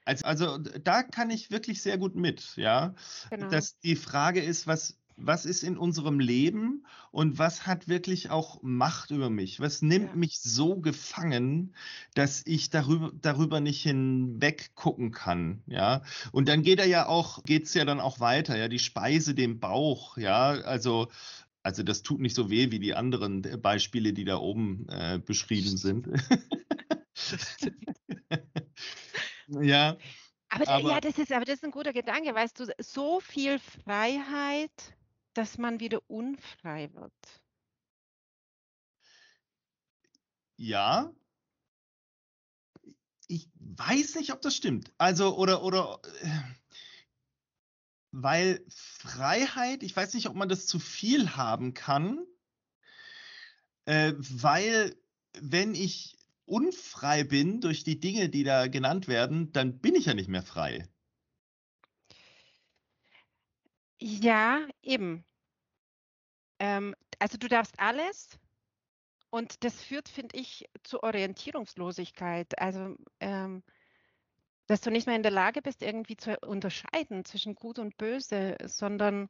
also, 0.07 0.25
also 0.25 0.59
da 0.59 1.03
kann 1.03 1.31
ich 1.31 1.51
wirklich 1.51 1.83
sehr 1.83 1.99
gut 1.99 2.15
mit, 2.15 2.57
ja. 2.57 2.95
Genau. 3.31 3.49
Dass 3.49 3.79
die 3.81 3.97
Frage 3.97 4.41
ist, 4.41 4.67
was, 4.67 4.99
was 5.17 5.45
ist 5.45 5.65
in 5.65 5.77
unserem 5.77 6.21
Leben 6.21 6.87
und 7.11 7.39
was 7.39 7.67
hat 7.67 7.89
wirklich 7.89 8.31
auch 8.31 8.63
Macht 8.63 9.11
über 9.11 9.31
mich? 9.31 9.59
Was 9.59 9.83
nimmt 9.83 10.11
ja. 10.11 10.17
mich 10.17 10.39
so 10.41 10.77
gefangen, 10.77 11.75
dass 12.15 12.43
ich 12.47 12.71
darüber, 12.71 13.11
darüber 13.21 13.61
nicht 13.61 13.83
hinweg 13.83 14.77
gucken 14.77 15.11
kann? 15.11 15.63
Ja. 15.67 16.03
Und 16.31 16.49
dann 16.49 16.63
geht 16.63 16.79
er 16.79 16.87
ja 16.87 17.07
auch, 17.07 17.43
geht's 17.43 17.75
ja 17.75 17.85
dann 17.85 17.99
auch 17.99 18.21
weiter, 18.21 18.57
ja, 18.57 18.69
die 18.69 18.79
Speise 18.79 19.35
dem 19.35 19.59
Bauch, 19.59 20.17
ja, 20.17 20.51
also 20.51 21.09
also 21.63 21.83
das 21.83 22.05
tut 22.05 22.21
nicht 22.21 22.37
so 22.37 22.49
weh 22.49 22.71
wie 22.71 22.79
die 22.79 22.95
anderen 22.95 23.43
Beispiele, 23.61 24.13
die 24.13 24.25
da 24.25 24.37
oben 24.37 24.87
äh, 24.89 25.19
beschrieben 25.19 25.77
sind. 25.77 26.07
ja. 29.49 29.97
Aber, 30.49 30.69
Aber- 30.69 30.91
ja, 30.91 31.01
das 31.01 31.19
ist, 31.19 31.33
aber 31.33 31.45
das 31.45 31.57
ist 31.57 31.65
ein 31.65 31.71
guter 31.71 31.93
Gedanke, 31.93 32.35
weißt 32.35 32.61
du, 32.61 32.67
so 32.79 33.21
viel 33.21 33.59
Freiheit, 33.59 34.97
dass 35.35 35.59
man 35.59 35.81
wieder 35.81 36.01
unfrei 36.09 36.93
wird. 36.95 37.13
Ja. 40.57 41.13
Ich 43.29 43.49
weiß 43.59 44.15
nicht, 44.15 44.33
ob 44.33 44.41
das 44.41 44.55
stimmt. 44.55 44.93
Also, 44.99 45.37
oder, 45.37 45.63
oder, 45.63 46.01
äh, 46.23 46.29
weil 48.13 48.65
Freiheit, 48.69 49.83
ich 49.83 49.95
weiß 49.95 50.15
nicht, 50.15 50.29
ob 50.29 50.37
man 50.37 50.49
das 50.49 50.67
zu 50.67 50.79
viel 50.79 51.37
haben 51.37 51.75
kann, 51.75 52.25
äh, 53.85 54.15
weil 54.17 54.97
wenn 55.35 55.75
ich 55.75 56.16
unfrei 56.47 57.25
bin 57.25 57.61
durch 57.61 57.85
die 57.85 58.01
Dinge, 58.01 58.29
die 58.29 58.45
da 58.45 58.69
genannt 58.69 59.09
werden, 59.09 59.53
dann 59.53 59.79
bin 59.81 59.95
ich 59.95 60.07
ja 60.07 60.15
nicht 60.15 60.29
mehr 60.29 60.43
frei. 60.43 60.89
Ja, 63.99 64.67
eben. 64.83 65.25
Ähm, 66.59 66.95
also 67.19 67.39
du 67.39 67.49
darfst 67.49 67.79
alles 67.79 68.39
und 69.31 69.65
das 69.65 69.83
führt, 69.83 70.09
finde 70.09 70.39
ich, 70.39 70.67
zu 70.83 71.03
Orientierungslosigkeit. 71.03 72.59
Also, 72.59 72.97
ähm, 73.21 73.63
dass 74.67 74.81
du 74.81 74.91
nicht 74.91 75.07
mehr 75.07 75.17
in 75.17 75.23
der 75.23 75.33
Lage 75.33 75.63
bist, 75.63 75.83
irgendwie 75.83 76.17
zu 76.17 76.37
unterscheiden 76.41 77.25
zwischen 77.25 77.55
Gut 77.55 77.79
und 77.79 77.97
Böse, 77.97 78.57
sondern 78.65 79.29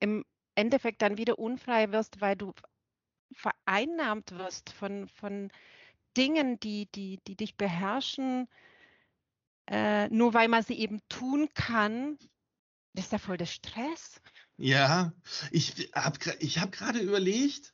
im 0.00 0.24
Endeffekt 0.54 1.02
dann 1.02 1.18
wieder 1.18 1.38
unfrei 1.38 1.92
wirst, 1.92 2.20
weil 2.20 2.36
du 2.36 2.52
vereinnahmt 3.32 4.32
wirst 4.32 4.70
von, 4.70 5.08
von 5.08 5.50
Dingen, 6.16 6.58
die, 6.60 6.90
die, 6.92 7.18
die 7.26 7.36
dich 7.36 7.56
beherrschen, 7.56 8.48
äh, 9.68 10.08
nur 10.08 10.34
weil 10.34 10.48
man 10.48 10.62
sie 10.62 10.74
eben 10.74 11.00
tun 11.08 11.48
kann. 11.54 12.18
Das 12.94 13.06
ist 13.06 13.12
ja 13.12 13.18
voll 13.18 13.36
der 13.36 13.46
Stress. 13.46 14.20
Ja, 14.56 15.12
ich 15.50 15.90
habe 15.94 16.18
ich 16.40 16.58
hab 16.58 16.72
gerade 16.72 16.98
überlegt, 16.98 17.72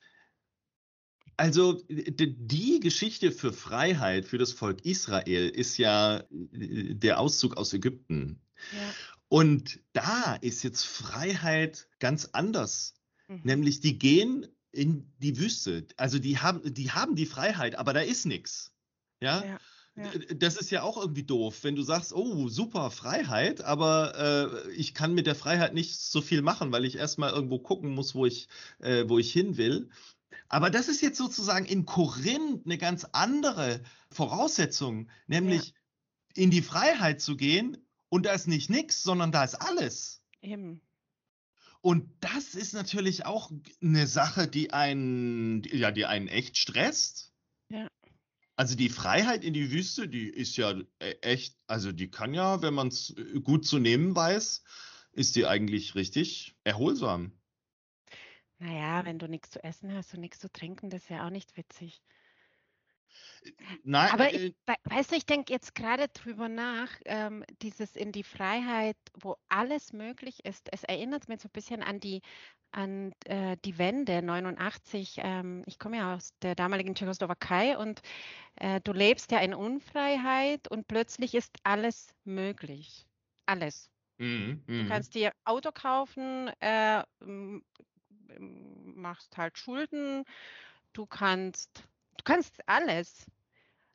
also 1.37 1.83
die 1.89 2.81
Geschichte 2.81 3.33
für 3.33 3.53
Freiheit 3.53 4.25
für 4.25 4.39
das 4.39 4.53
Volk 4.53 4.85
Israel 4.85 5.49
ist 5.49 5.77
ja 5.79 6.19
äh, 6.53 6.95
der 6.95 7.19
Auszug 7.19 7.57
aus 7.57 7.73
Ägypten. 7.73 8.41
Ja. 8.73 8.95
Und 9.29 9.81
da 9.93 10.37
ist 10.41 10.63
jetzt 10.63 10.85
Freiheit 10.85 11.89
ganz 11.99 12.27
anders. 12.33 12.95
Mhm. 13.29 13.41
Nämlich 13.45 13.81
die 13.81 13.99
gehen 13.99 14.47
in 14.77 15.11
die 15.19 15.39
Wüste. 15.39 15.87
Also 15.97 16.19
die 16.19 16.39
haben, 16.39 16.63
die 16.75 16.93
haben 16.93 17.17
die 17.17 17.27
Freiheit, 17.27 17.77
aber 17.77 17.93
da 17.93 18.01
ist 18.01 18.27
nichts. 18.27 18.73
Ja? 19.21 19.45
Ja, 19.45 19.59
ja. 19.97 20.11
Das 20.37 20.57
ist 20.57 20.71
ja 20.71 20.83
auch 20.83 20.99
irgendwie 20.99 21.23
doof, 21.23 21.65
wenn 21.65 21.75
du 21.75 21.83
sagst, 21.83 22.13
oh, 22.13 22.49
super 22.49 22.91
Freiheit, 22.91 23.63
aber 23.63 24.63
äh, 24.67 24.71
ich 24.73 24.93
kann 24.93 25.15
mit 25.15 25.27
der 25.27 25.35
Freiheit 25.35 25.73
nicht 25.73 25.99
so 25.99 26.21
viel 26.21 26.43
machen, 26.43 26.71
weil 26.71 26.85
ich 26.85 26.97
erstmal 26.97 27.33
irgendwo 27.33 27.59
gucken 27.59 27.95
muss, 27.95 28.15
wo 28.15 28.27
ich, 28.27 28.49
äh, 28.81 29.05
wo 29.09 29.19
ich 29.19 29.33
hin 29.33 29.57
will. 29.57 29.89
Aber 30.49 30.69
das 30.71 30.89
ist 30.89 31.01
jetzt 31.01 31.19
sozusagen 31.19 31.65
in 31.65 31.87
Korinth 31.87 32.67
eine 32.67 32.79
ganz 32.79 33.07
andere 33.13 33.81
Voraussetzung, 34.11 35.09
nämlich 35.27 35.75
in 36.35 36.51
die 36.51 36.63
Freiheit 36.63 37.23
zu 37.23 37.37
gehen 37.37 37.79
und 38.11 38.27
da 38.27 38.33
ist 38.33 38.47
nicht 38.47 38.69
nichts, 38.69 39.03
sondern 39.03 39.33
da 39.33 39.45
ist 39.45 39.55
alles. 39.55 40.23
Eben. 40.43 40.83
Und 41.87 42.11
das 42.19 42.57
ist 42.57 42.73
natürlich 42.73 43.27
auch 43.27 43.53
eine 43.81 44.09
Sache, 44.09 44.49
die 44.49 44.73
einen, 44.73 45.63
ja, 45.63 45.93
die 45.93 46.05
einen 46.05 46.27
echt 46.27 46.57
stresst. 46.57 47.33
Ja. 47.69 47.87
Also 48.57 48.75
die 48.75 48.89
Freiheit 48.89 49.45
in 49.45 49.55
die 49.55 49.71
Wüste, 49.71 50.09
die 50.09 50.29
ist 50.29 50.57
ja 50.57 50.73
e- 50.99 51.13
echt, 51.21 51.57
also 51.69 51.93
die 51.93 52.11
kann 52.11 52.35
ja, 52.35 52.61
wenn 52.61 52.75
man 52.75 52.89
es 52.89 53.15
gut 53.45 53.65
zu 53.65 53.79
nehmen 53.79 54.17
weiß, 54.17 54.65
ist 55.13 55.37
die 55.37 55.47
eigentlich 55.47 55.95
richtig 55.95 56.57
erholsam. 56.65 57.31
Naja, 58.59 59.05
wenn 59.05 59.21
du 59.21 59.29
nichts 59.29 59.51
zu 59.51 59.63
essen 59.63 59.95
hast 59.95 60.13
und 60.13 60.23
nichts 60.23 60.41
zu 60.41 60.51
trinken, 60.51 60.91
das 60.91 61.03
ist 61.03 61.11
ja 61.11 61.25
auch 61.25 61.31
nicht 61.31 61.57
witzig. 61.57 62.03
Nein, 63.85 64.11
Aber 64.11 64.33
äh, 64.33 64.33
ich, 64.35 64.55
we- 64.67 64.75
weißt 64.85 65.13
du, 65.13 65.17
ich 65.17 65.27
denke 65.27 65.53
jetzt 65.53 65.75
gerade 65.75 66.09
drüber 66.09 66.49
nach, 66.49 66.91
ähm, 67.07 67.45
dieses 67.63 67.97
in 67.97 68.13
die 68.13 68.23
Freiheit, 68.25 68.97
wo 69.19 69.37
alles 69.49 69.93
möglich 69.93 70.45
ist. 70.45 70.69
Es 70.73 70.85
erinnert 70.85 71.29
mich 71.29 71.41
so 71.41 71.49
ein 71.49 71.53
bisschen 71.53 71.83
an 71.83 72.01
die, 72.01 72.21
an 72.71 73.13
äh, 73.27 73.57
die 73.65 73.79
Wende 73.79 74.23
89. 74.23 75.17
Ähm, 75.23 75.63
ich 75.67 75.79
komme 75.79 75.99
ja 75.99 76.15
aus 76.15 76.31
der 76.43 76.55
damaligen 76.55 76.95
Tschechoslowakei 76.95 77.79
und 77.79 78.01
äh, 78.57 78.81
du 78.83 78.93
lebst 78.93 79.33
ja 79.33 79.41
in 79.41 79.55
Unfreiheit 79.55 80.69
und 80.71 80.89
plötzlich 80.89 81.35
ist 81.35 81.57
alles 81.65 82.15
möglich. 82.25 83.07
Alles. 83.47 83.91
mhm, 84.19 84.65
Du 84.77 84.85
mhm. 84.85 84.85
kannst 84.85 85.15
dir 85.15 85.33
Auto 85.45 85.73
kaufen, 85.73 86.51
äh, 86.61 87.03
machst 88.39 89.37
halt 89.37 89.59
Schulden, 89.59 90.25
du 90.93 91.07
kannst, 91.07 91.85
du 92.17 92.25
kannst 92.25 92.57
alles 92.67 93.27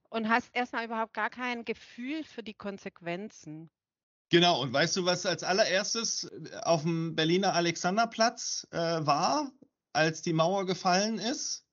und 0.09 0.29
hast 0.29 0.49
erstmal 0.53 0.85
überhaupt 0.85 1.13
gar 1.13 1.29
kein 1.29 1.65
Gefühl 1.65 2.23
für 2.23 2.43
die 2.43 2.53
Konsequenzen. 2.53 3.69
Genau, 4.29 4.61
und 4.61 4.71
weißt 4.71 4.95
du, 4.97 5.05
was 5.05 5.25
als 5.25 5.43
allererstes 5.43 6.23
äh, 6.25 6.55
auf 6.63 6.83
dem 6.83 7.15
Berliner 7.15 7.53
Alexanderplatz 7.53 8.65
äh, 8.71 8.77
war, 8.77 9.51
als 9.93 10.21
die 10.21 10.33
Mauer 10.33 10.65
gefallen 10.65 11.19
ist? 11.19 11.65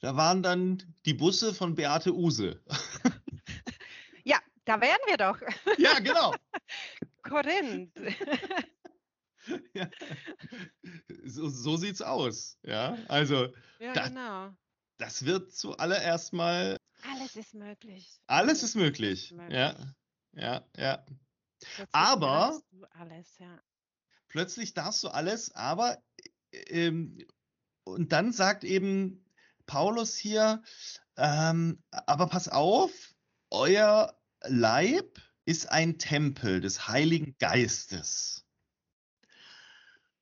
Da 0.00 0.16
waren 0.16 0.42
dann 0.42 0.82
die 1.04 1.14
Busse 1.14 1.54
von 1.54 1.74
Beate 1.74 2.14
Use. 2.14 2.60
Ja, 4.24 4.38
da 4.66 4.80
wären 4.80 4.98
wir 5.06 5.16
doch. 5.16 5.38
ja, 5.78 5.98
genau. 5.98 6.34
Korinth. 7.22 7.92
Ja. 9.72 9.88
So, 11.24 11.48
so 11.48 11.76
sieht's 11.76 12.02
aus. 12.02 12.58
Ja, 12.62 12.98
also 13.08 13.48
Ja, 13.78 13.92
Da- 13.94 14.08
genau. 14.08 14.50
Das 15.00 15.24
wird 15.24 15.52
zuallererst 15.54 16.32
mal, 16.32 16.76
Alles 17.02 17.34
ist 17.36 17.54
möglich. 17.54 18.20
alles 18.26 18.62
ist 18.62 18.74
möglich. 18.76 19.32
möglich. 19.32 19.56
Ja, 19.56 19.94
ja, 20.34 20.64
ja. 20.76 21.04
Plötzlich 21.60 21.88
Aber- 21.92 22.26
darfst 22.26 22.66
du 22.72 22.84
alles, 22.92 23.38
ja. 23.38 23.60
Plötzlich 24.28 24.74
darfst 24.74 25.02
du 25.02 25.08
alles, 25.08 25.50
aber 25.54 26.00
ähm, 26.52 27.18
und 27.84 28.12
dann 28.12 28.32
sagt 28.32 28.62
eben 28.64 29.24
Paulus 29.66 30.16
hier, 30.16 30.62
ähm, 31.16 31.82
aber 31.90 32.28
pass 32.28 32.48
auf, 32.48 32.90
euer 33.50 34.16
Leib 34.44 35.20
ist 35.46 35.68
ein 35.70 35.98
Tempel 35.98 36.60
des 36.60 36.86
Heiligen 36.86 37.36
Geistes. 37.38 38.44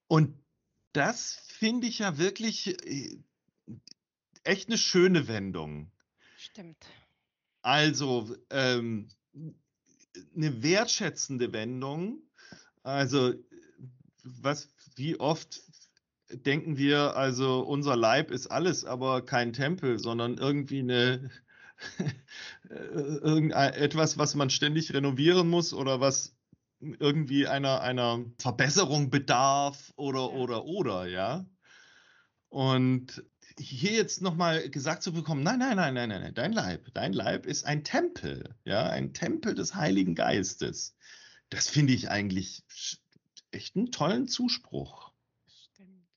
Und 0.06 0.42
das 0.92 1.34
finde 1.46 1.86
ich 1.86 1.98
ja 1.98 2.16
wirklich 2.16 2.66
äh, 2.86 3.22
echt 4.44 4.68
eine 4.68 4.78
schöne 4.78 5.28
Wendung. 5.28 5.90
Stimmt. 6.36 6.86
Also 7.62 8.34
ähm, 8.50 9.08
eine 10.36 10.62
wertschätzende 10.62 11.52
Wendung. 11.52 12.22
Also 12.82 13.34
was, 14.22 14.68
wie 14.96 15.18
oft 15.18 15.62
denken 16.30 16.76
wir, 16.76 17.16
also 17.16 17.60
unser 17.60 17.96
Leib 17.96 18.30
ist 18.30 18.48
alles, 18.48 18.84
aber 18.84 19.24
kein 19.24 19.52
Tempel, 19.52 19.98
sondern 19.98 20.36
irgendwie 20.36 20.80
eine 20.80 21.30
irgendein, 22.68 23.72
etwas, 23.74 24.18
was 24.18 24.34
man 24.34 24.50
ständig 24.50 24.92
renovieren 24.92 25.48
muss 25.48 25.72
oder 25.72 26.00
was 26.00 26.36
irgendwie 26.80 27.46
einer, 27.46 27.80
einer 27.80 28.24
Verbesserung 28.38 29.10
bedarf 29.10 29.92
oder, 29.96 30.32
oder, 30.32 30.64
oder, 30.64 31.06
ja. 31.06 31.46
Und 32.48 33.22
hier 33.58 33.92
jetzt 33.92 34.22
nochmal 34.22 34.68
gesagt 34.70 35.02
zu 35.02 35.12
bekommen, 35.12 35.42
nein, 35.42 35.58
nein, 35.58 35.76
nein, 35.76 35.94
nein, 35.94 36.08
nein, 36.08 36.22
nein, 36.22 36.34
dein 36.34 36.52
Leib, 36.52 36.88
dein 36.94 37.12
Leib 37.12 37.46
ist 37.46 37.64
ein 37.64 37.84
Tempel, 37.84 38.56
ja, 38.64 38.88
ein 38.88 39.12
Tempel 39.12 39.54
des 39.54 39.74
Heiligen 39.74 40.14
Geistes. 40.14 40.96
Das 41.50 41.68
finde 41.68 41.92
ich 41.92 42.10
eigentlich 42.10 42.64
echt 43.50 43.76
einen 43.76 43.90
tollen 43.90 44.28
Zuspruch. 44.28 45.12
Stimmt. 45.46 46.08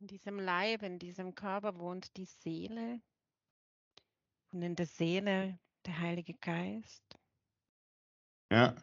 In 0.00 0.06
diesem 0.06 0.38
Leib, 0.38 0.82
in 0.82 0.98
diesem 0.98 1.34
Körper 1.34 1.78
wohnt 1.78 2.16
die 2.16 2.26
Seele 2.26 3.00
und 4.52 4.62
in 4.62 4.76
der 4.76 4.86
Seele 4.86 5.58
der 5.86 5.98
Heilige 5.98 6.34
Geist. 6.34 7.04
Ja. 8.50 8.74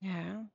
Ja, 0.00 0.48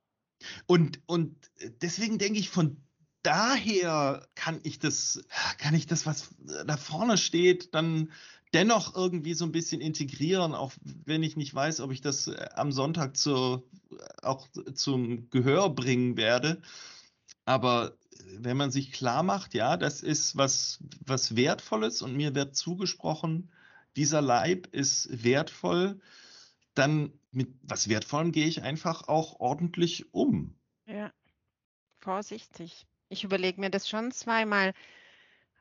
Und, 0.66 1.02
und 1.06 1.50
deswegen 1.82 2.18
denke 2.18 2.38
ich, 2.38 2.48
von 2.48 2.82
daher 3.24 4.26
kann 4.34 4.60
ich 4.62 4.78
das, 4.78 5.24
kann 5.58 5.74
ich 5.74 5.86
das, 5.86 6.06
was 6.06 6.30
da 6.66 6.76
vorne 6.76 7.18
steht, 7.18 7.74
dann 7.74 8.12
dennoch 8.52 8.94
irgendwie 8.94 9.34
so 9.34 9.44
ein 9.44 9.52
bisschen 9.52 9.80
integrieren, 9.80 10.54
auch 10.54 10.72
wenn 11.04 11.24
ich 11.24 11.36
nicht 11.36 11.52
weiß, 11.52 11.80
ob 11.80 11.90
ich 11.90 12.00
das 12.00 12.28
äh, 12.28 12.48
am 12.54 12.70
Sonntag 12.70 13.16
zur, 13.16 13.64
auch 14.22 14.46
zum 14.74 15.28
Gehör 15.30 15.70
bringen 15.70 16.16
werde. 16.16 16.62
Aber 17.44 17.96
wenn 18.38 18.56
man 18.56 18.70
sich 18.70 18.92
klar 18.92 19.22
macht, 19.22 19.54
ja, 19.54 19.76
das 19.76 20.02
ist 20.02 20.36
was, 20.36 20.78
was 21.04 21.36
Wertvolles 21.36 22.00
und 22.00 22.16
mir 22.16 22.34
wird 22.34 22.56
zugesprochen, 22.56 23.50
dieser 23.96 24.22
Leib 24.22 24.68
ist 24.72 25.24
wertvoll, 25.24 26.00
dann 26.74 27.12
mit 27.32 27.54
was 27.62 27.88
Wertvollem 27.88 28.32
gehe 28.32 28.46
ich 28.46 28.62
einfach 28.62 29.08
auch 29.08 29.40
ordentlich 29.40 30.12
um. 30.14 30.54
Ja, 30.86 31.12
vorsichtig. 31.98 32.86
Ich 33.14 33.22
überlege 33.22 33.60
mir 33.60 33.70
das 33.70 33.88
schon 33.88 34.10
zweimal, 34.10 34.74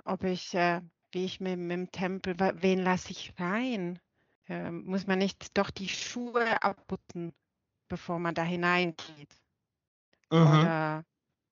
ob 0.05 0.23
ich, 0.23 0.55
äh, 0.55 0.81
wie 1.11 1.25
ich 1.25 1.39
mit, 1.39 1.59
mit 1.59 1.71
dem 1.71 1.91
Tempel, 1.91 2.35
wen 2.39 2.79
lasse 2.79 3.11
ich 3.11 3.31
rein? 3.39 3.99
Ähm, 4.47 4.85
muss 4.85 5.05
man 5.05 5.19
nicht 5.19 5.55
doch 5.55 5.69
die 5.69 5.87
Schuhe 5.87 6.63
abputzen, 6.63 7.31
bevor 7.89 8.17
man 8.17 8.33
da 8.33 8.41
hineingeht? 8.43 9.29
Mhm. 10.31 10.47
Oder, 10.61 11.05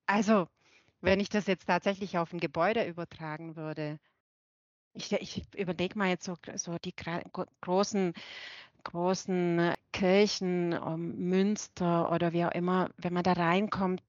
also, 0.08 0.48
wenn 1.01 1.20
ich 1.20 1.29
das 1.29 1.46
jetzt 1.46 1.67
tatsächlich 1.67 2.17
auf 2.17 2.34
ein 2.34 2.39
Gebäude 2.39 2.84
übertragen 2.88 3.55
würde, 3.55 4.00
ich, 4.93 5.12
ich 5.13 5.43
überlege 5.55 5.98
mal 6.00 6.10
jetzt 6.10 6.25
so, 6.25 6.36
so 6.55 6.77
die 6.79 6.96
großen, 7.62 8.13
großen 8.84 9.60
äh, 9.60 9.75
Kirchen, 9.93 10.74
um 10.74 11.15
Münster 11.15 12.12
oder 12.12 12.34
wie 12.34 12.46
auch 12.46 12.51
immer, 12.53 12.89
wenn 12.98 13.13
man 13.13 13.24
da 13.24 13.34
reinkommt, 13.34 14.01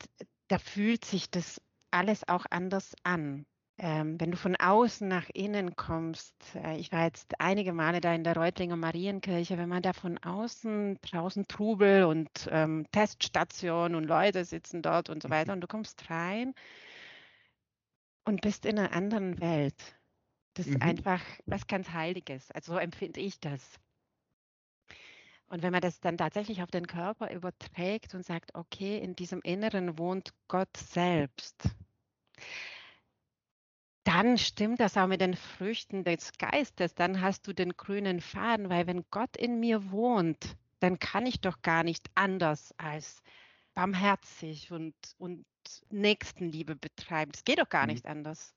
da 0.48 0.58
fühlt 0.58 1.04
sich 1.04 1.30
das 1.30 1.60
alles 1.92 2.26
auch 2.28 2.46
anders 2.50 2.94
an. 3.04 3.46
Ähm, 3.78 4.20
wenn 4.20 4.30
du 4.30 4.36
von 4.36 4.56
außen 4.56 5.08
nach 5.08 5.28
innen 5.34 5.76
kommst, 5.76 6.34
äh, 6.56 6.76
ich 6.78 6.92
war 6.92 7.04
jetzt 7.04 7.34
einige 7.40 7.72
Male 7.72 8.00
da 8.00 8.14
in 8.14 8.24
der 8.24 8.36
Reutlinger 8.36 8.76
Marienkirche, 8.76 9.58
wenn 9.58 9.68
man 9.68 9.82
da 9.82 9.92
von 9.92 10.18
außen 10.18 10.98
draußen 11.02 11.48
Trubel 11.48 12.04
und 12.04 12.30
ähm, 12.50 12.86
Teststation 12.92 13.94
und 13.94 14.04
Leute 14.04 14.44
sitzen 14.44 14.82
dort 14.82 15.08
und 15.10 15.22
so 15.22 15.30
weiter 15.30 15.52
und 15.54 15.60
du 15.62 15.66
kommst 15.68 16.10
rein 16.10 16.54
und 18.24 18.40
bist 18.42 18.66
in 18.66 18.78
einer 18.78 18.92
anderen 18.92 19.40
Welt. 19.40 19.98
Das 20.54 20.66
ist 20.68 20.80
Mhm. 20.80 20.82
einfach 20.82 21.22
was 21.48 21.66
ganz 21.66 21.90
Heiliges. 21.92 22.50
Also 22.52 22.72
so 22.74 22.78
empfinde 22.78 23.20
ich 23.20 23.40
das. 23.40 23.78
Und 25.46 25.62
wenn 25.62 25.72
man 25.72 25.82
das 25.82 26.00
dann 26.00 26.16
tatsächlich 26.16 26.62
auf 26.62 26.70
den 26.70 26.86
Körper 26.86 27.30
überträgt 27.32 28.14
und 28.14 28.24
sagt, 28.24 28.54
okay, 28.54 28.98
in 28.98 29.14
diesem 29.14 29.40
Inneren 29.42 29.98
wohnt 29.98 30.32
Gott 30.48 30.76
selbst, 30.76 31.68
dann 34.04 34.36
stimmt 34.38 34.80
das 34.80 34.96
auch 34.96 35.06
mit 35.06 35.20
den 35.20 35.36
Früchten 35.36 36.04
des 36.04 36.32
Geistes. 36.38 36.94
Dann 36.94 37.20
hast 37.20 37.46
du 37.46 37.52
den 37.52 37.76
grünen 37.76 38.20
Faden, 38.20 38.68
weil 38.68 38.86
wenn 38.86 39.04
Gott 39.10 39.36
in 39.36 39.60
mir 39.60 39.90
wohnt, 39.90 40.56
dann 40.80 40.98
kann 40.98 41.26
ich 41.26 41.40
doch 41.40 41.62
gar 41.62 41.84
nicht 41.84 42.10
anders 42.14 42.74
als 42.78 43.22
barmherzig 43.74 44.72
und, 44.72 44.94
und 45.18 45.46
Nächstenliebe 45.90 46.74
betreiben. 46.76 47.32
Das 47.32 47.44
geht 47.44 47.60
doch 47.60 47.68
gar 47.68 47.86
Mhm. 47.86 47.86
nicht 47.86 48.06
anders. 48.06 48.54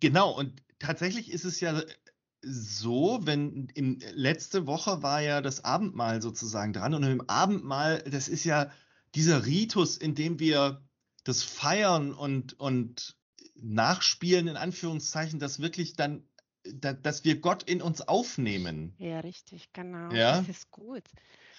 Genau, 0.00 0.32
und 0.36 0.62
tatsächlich 0.78 1.30
ist 1.30 1.44
es 1.44 1.60
ja 1.60 1.82
so, 2.42 3.20
wenn 3.22 3.68
in 3.74 4.00
letzte 4.12 4.66
Woche 4.66 5.02
war 5.02 5.20
ja 5.22 5.40
das 5.40 5.64
Abendmahl 5.64 6.20
sozusagen 6.22 6.72
dran 6.72 6.94
und 6.94 7.02
im 7.04 7.28
Abendmahl, 7.28 8.02
das 8.02 8.28
ist 8.28 8.44
ja 8.44 8.70
dieser 9.14 9.46
Ritus, 9.46 9.96
in 9.96 10.14
dem 10.14 10.38
wir 10.38 10.85
das 11.28 11.42
feiern 11.42 12.12
und, 12.12 12.58
und 12.58 13.16
nachspielen, 13.54 14.48
in 14.48 14.56
Anführungszeichen, 14.56 15.38
dass 15.38 15.60
wirklich 15.60 15.94
dann, 15.94 16.28
da, 16.64 16.92
dass 16.92 17.24
wir 17.24 17.40
Gott 17.40 17.62
in 17.62 17.82
uns 17.82 18.00
aufnehmen. 18.00 18.94
Ja, 18.98 19.20
richtig, 19.20 19.72
genau. 19.72 20.12
Ja. 20.12 20.38
Das 20.38 20.48
ist 20.48 20.70
gut. 20.70 21.04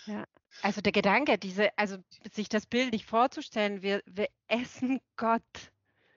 Ja. 0.05 0.25
Also 0.61 0.81
der 0.81 0.91
Gedanke, 0.91 1.37
diese, 1.37 1.77
also 1.77 1.97
sich 2.31 2.49
das 2.49 2.65
bildlich 2.65 3.05
vorzustellen, 3.05 3.81
wir, 3.81 4.01
wir 4.05 4.29
essen 4.47 4.99
Gott 5.15 5.43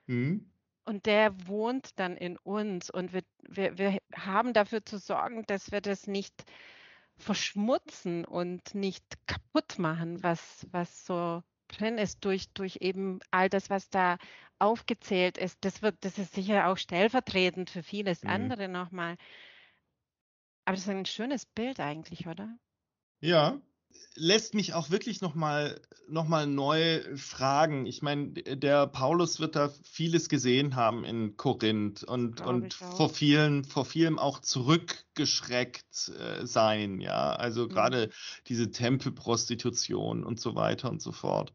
Hm? 0.07 0.51
und 0.85 1.05
der 1.05 1.47
wohnt 1.47 1.97
dann 1.99 2.17
in 2.17 2.37
uns 2.37 2.89
und 2.89 3.13
wir, 3.13 3.23
wir, 3.47 3.77
wir 3.77 3.97
haben 4.13 4.53
dafür 4.53 4.85
zu 4.85 4.97
sorgen, 4.97 5.45
dass 5.45 5.71
wir 5.71 5.79
das 5.79 6.07
nicht 6.07 6.43
verschmutzen 7.17 8.25
und 8.25 8.73
nicht 8.73 9.03
kaputt 9.27 9.77
machen, 9.77 10.21
was, 10.23 10.67
was 10.71 11.05
so 11.05 11.43
ist 11.79 12.23
durch, 12.25 12.51
durch 12.53 12.77
eben 12.81 13.19
all 13.31 13.49
das, 13.49 13.69
was 13.69 13.89
da 13.89 14.17
aufgezählt 14.59 15.37
ist. 15.37 15.57
Das 15.61 15.81
wird, 15.81 15.97
das 16.01 16.17
ist 16.17 16.33
sicher 16.33 16.67
auch 16.67 16.77
stellvertretend 16.77 17.69
für 17.69 17.83
vieles 17.83 18.23
Mhm. 18.23 18.25
andere 18.25 18.67
nochmal. 18.69 19.17
Aber 20.65 20.75
das 20.75 20.85
ist 20.85 20.89
ein 20.89 21.05
schönes 21.05 21.45
Bild 21.45 21.79
eigentlich, 21.79 22.25
oder? 22.27 22.57
Ja, 23.21 23.61
lässt 24.15 24.53
mich 24.53 24.73
auch 24.73 24.89
wirklich 24.89 25.21
nochmal 25.21 25.79
noch 26.07 26.27
mal 26.27 26.45
neu 26.45 27.01
fragen. 27.15 27.85
Ich 27.85 28.01
meine, 28.01 28.33
der 28.33 28.85
Paulus 28.87 29.39
wird 29.39 29.55
da 29.55 29.69
vieles 29.83 30.27
gesehen 30.27 30.75
haben 30.75 31.05
in 31.05 31.37
Korinth 31.37 32.03
und, 32.03 32.37
Glaube 32.37 32.49
und 32.49 32.73
vor 32.73 33.09
vielen, 33.09 33.63
vor 33.63 33.85
vielem 33.85 34.19
auch 34.19 34.39
zurückgeschreckt 34.39 36.09
äh, 36.09 36.45
sein, 36.45 36.99
ja. 36.99 37.31
Also 37.33 37.63
Mhm. 37.63 37.69
gerade 37.69 38.09
diese 38.47 38.71
Tempelprostitution 38.71 40.23
und 40.23 40.39
so 40.39 40.55
weiter 40.55 40.89
und 40.89 41.01
so 41.01 41.11
fort. 41.13 41.53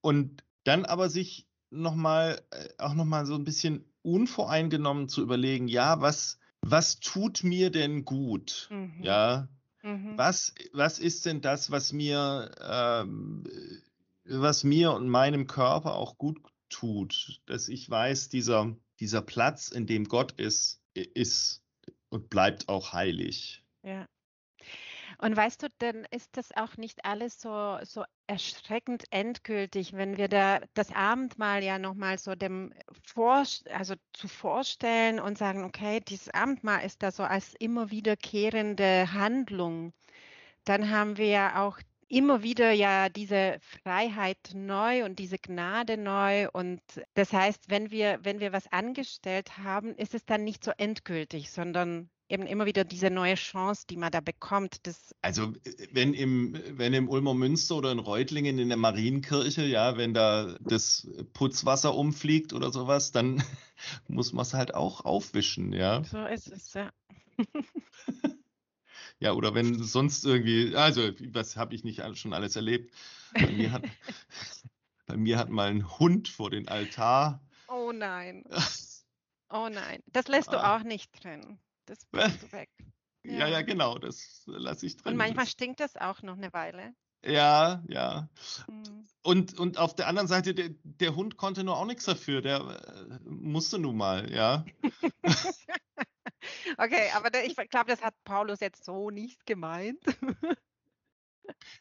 Und 0.00 0.42
dann 0.64 0.86
aber 0.86 1.10
sich 1.10 1.46
nochmal, 1.70 2.40
äh, 2.50 2.68
auch 2.78 2.94
nochmal 2.94 3.26
so 3.26 3.34
ein 3.34 3.44
bisschen 3.44 3.84
unvoreingenommen 4.02 5.08
zu 5.08 5.22
überlegen, 5.22 5.68
ja, 5.68 6.00
was, 6.00 6.38
was 6.62 7.00
tut 7.00 7.44
mir 7.44 7.70
denn 7.70 8.04
gut? 8.04 8.68
Mhm. 8.70 9.02
Ja, 9.02 9.48
Mhm. 9.84 10.16
was, 10.16 10.54
was 10.72 10.98
ist 10.98 11.26
denn 11.26 11.42
das, 11.42 11.70
was 11.70 11.92
mir, 11.92 12.50
ähm, 12.58 13.44
was 14.24 14.64
mir 14.64 14.92
und 14.92 15.08
meinem 15.10 15.46
Körper 15.46 15.96
auch 15.96 16.16
gut 16.16 16.40
tut, 16.70 17.42
dass 17.44 17.68
ich 17.68 17.90
weiß, 17.90 18.30
dieser, 18.30 18.74
dieser 18.98 19.20
Platz, 19.20 19.68
in 19.68 19.86
dem 19.86 20.04
Gott 20.08 20.32
ist, 20.32 20.80
ist 20.94 21.62
und 22.08 22.30
bleibt 22.30 22.70
auch 22.70 22.94
heilig. 22.94 23.62
Ja. 23.82 24.06
Und 25.18 25.36
weißt 25.36 25.62
du, 25.62 25.68
dann 25.78 26.06
ist 26.10 26.36
das 26.36 26.54
auch 26.56 26.76
nicht 26.76 27.04
alles 27.04 27.40
so, 27.40 27.78
so 27.82 28.04
erschreckend 28.26 29.04
endgültig, 29.10 29.92
wenn 29.92 30.16
wir 30.16 30.28
da 30.28 30.60
das 30.74 30.92
Abendmahl 30.92 31.62
ja 31.62 31.78
nochmal 31.78 32.18
so 32.18 32.34
dem 32.34 32.72
vor, 33.04 33.44
also 33.70 33.94
zu 34.12 34.28
vorstellen 34.28 35.20
und 35.20 35.38
sagen, 35.38 35.64
okay, 35.64 36.00
dieses 36.00 36.28
Abendmahl 36.30 36.84
ist 36.84 37.02
da 37.02 37.10
so 37.10 37.22
als 37.22 37.54
immer 37.58 37.90
wiederkehrende 37.90 39.12
Handlung. 39.12 39.92
Dann 40.64 40.90
haben 40.90 41.16
wir 41.18 41.26
ja 41.26 41.62
auch 41.64 41.78
immer 42.08 42.42
wieder 42.42 42.72
ja 42.72 43.08
diese 43.08 43.58
Freiheit 43.60 44.38
neu 44.54 45.04
und 45.04 45.18
diese 45.18 45.38
Gnade 45.38 45.96
neu. 45.96 46.48
Und 46.52 46.80
das 47.14 47.32
heißt, 47.32 47.70
wenn 47.70 47.90
wir, 47.90 48.18
wenn 48.22 48.40
wir 48.40 48.52
was 48.52 48.70
angestellt 48.72 49.58
haben, 49.58 49.94
ist 49.96 50.14
es 50.14 50.24
dann 50.24 50.44
nicht 50.44 50.64
so 50.64 50.72
endgültig, 50.76 51.50
sondern 51.50 52.10
eben 52.28 52.46
immer 52.46 52.66
wieder 52.66 52.84
diese 52.84 53.10
neue 53.10 53.34
Chance, 53.34 53.84
die 53.88 53.96
man 53.96 54.10
da 54.10 54.20
bekommt. 54.20 54.80
Also 55.22 55.52
wenn 55.92 56.14
im, 56.14 56.58
wenn 56.78 56.94
im 56.94 57.08
Ulmer 57.08 57.34
Münster 57.34 57.76
oder 57.76 57.92
in 57.92 57.98
Reutlingen 57.98 58.58
in 58.58 58.68
der 58.68 58.78
Marienkirche, 58.78 59.64
ja, 59.64 59.96
wenn 59.96 60.14
da 60.14 60.56
das 60.60 61.08
Putzwasser 61.34 61.94
umfliegt 61.94 62.52
oder 62.52 62.72
sowas, 62.72 63.12
dann 63.12 63.42
muss 64.08 64.32
man 64.32 64.42
es 64.42 64.54
halt 64.54 64.74
auch 64.74 65.04
aufwischen, 65.04 65.72
ja. 65.72 66.02
so 66.04 66.24
ist 66.24 66.50
es, 66.50 66.72
ja. 66.74 66.90
Ja, 69.20 69.32
oder 69.32 69.54
wenn 69.54 69.82
sonst 69.82 70.24
irgendwie, 70.26 70.74
also 70.74 71.10
was 71.32 71.56
habe 71.56 71.74
ich 71.74 71.84
nicht 71.84 72.02
schon 72.18 72.32
alles 72.34 72.56
erlebt? 72.56 72.92
Bei 73.32 73.46
mir 73.46 73.70
hat, 73.72 73.84
bei 75.06 75.16
mir 75.16 75.38
hat 75.38 75.48
mal 75.50 75.70
ein 75.70 75.98
Hund 75.98 76.28
vor 76.28 76.50
den 76.50 76.68
Altar. 76.68 77.40
Oh 77.68 77.92
nein, 77.92 78.44
oh 79.50 79.68
nein. 79.70 80.02
Das 80.06 80.26
lässt 80.28 80.52
du 80.52 80.58
Ah. 80.58 80.76
auch 80.76 80.82
nicht 80.82 81.10
drin. 81.24 81.58
Das 81.86 82.04
bringst 82.10 82.42
du 82.42 82.52
weg. 82.52 82.70
Ja, 83.24 83.32
Ja. 83.32 83.48
ja, 83.48 83.62
genau, 83.62 83.98
das 83.98 84.42
lasse 84.46 84.86
ich 84.86 84.96
drin. 84.96 85.12
Und 85.12 85.16
manchmal 85.18 85.46
stinkt 85.46 85.80
das 85.80 85.96
auch 85.96 86.22
noch 86.22 86.36
eine 86.36 86.52
Weile. 86.52 86.94
Ja, 87.24 87.82
ja. 87.88 88.28
Mhm. 88.68 89.06
Und, 89.22 89.58
und 89.58 89.78
auf 89.78 89.94
der 89.96 90.08
anderen 90.08 90.28
Seite, 90.28 90.54
der, 90.54 90.70
der 90.82 91.16
Hund 91.16 91.38
konnte 91.38 91.64
nur 91.64 91.78
auch 91.78 91.86
nichts 91.86 92.04
dafür. 92.04 92.42
Der 92.42 92.58
äh, 92.60 93.18
musste 93.24 93.78
nun 93.78 93.96
mal, 93.96 94.30
ja. 94.30 94.64
Okay, 96.76 97.08
aber 97.14 97.30
da, 97.30 97.40
ich 97.40 97.56
glaube, 97.56 97.86
das 97.90 98.02
hat 98.02 98.14
Paulus 98.24 98.60
jetzt 98.60 98.84
so 98.84 99.08
nicht 99.10 99.46
gemeint. 99.46 99.98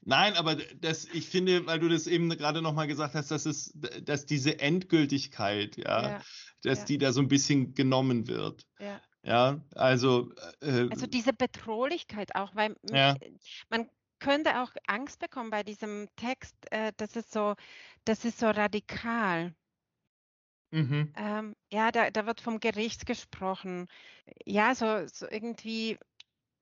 Nein, 0.01 0.35
aber 0.35 0.55
das, 0.55 1.05
ich 1.05 1.27
finde, 1.27 1.65
weil 1.65 1.79
du 1.79 1.89
das 1.89 2.07
eben 2.07 2.29
gerade 2.29 2.61
nochmal 2.61 2.87
gesagt 2.87 3.13
hast, 3.15 3.31
dass 3.31 3.45
es, 3.45 3.71
dass 4.03 4.25
diese 4.25 4.59
Endgültigkeit, 4.59 5.77
ja, 5.77 6.09
Ja, 6.09 6.21
dass 6.63 6.79
ja. 6.79 6.85
die 6.85 6.97
da 6.97 7.11
so 7.11 7.21
ein 7.21 7.27
bisschen 7.27 7.73
genommen 7.73 8.27
wird. 8.27 8.65
ja. 8.79 8.92
Ja, 9.23 9.61
also, 9.75 10.31
äh, 10.61 10.89
Also 10.89 11.07
diese 11.07 11.33
Bedrohlichkeit 11.33 12.35
auch, 12.35 12.55
weil 12.55 12.75
Ja. 12.91 13.15
äh, 13.19 13.31
man 13.69 13.89
könnte 14.19 14.61
auch 14.61 14.71
Angst 14.87 15.19
bekommen 15.19 15.49
bei 15.49 15.63
diesem 15.63 16.07
Text, 16.15 16.55
äh, 16.71 16.93
das 16.97 17.15
ist 17.17 17.31
so, 17.33 17.55
das 18.05 18.23
ist 18.25 18.39
so 18.39 18.47
radikal. 18.49 19.53
mhm. 20.71 21.13
Ähm, 21.15 21.55
ja, 21.71 21.91
da, 21.91 22.09
da 22.11 22.25
wird 22.25 22.41
vom 22.41 22.59
Gericht 22.59 23.05
gesprochen. 23.05 23.87
Ja, 24.45 24.75
so, 24.75 25.07
so 25.07 25.27
irgendwie, 25.29 25.97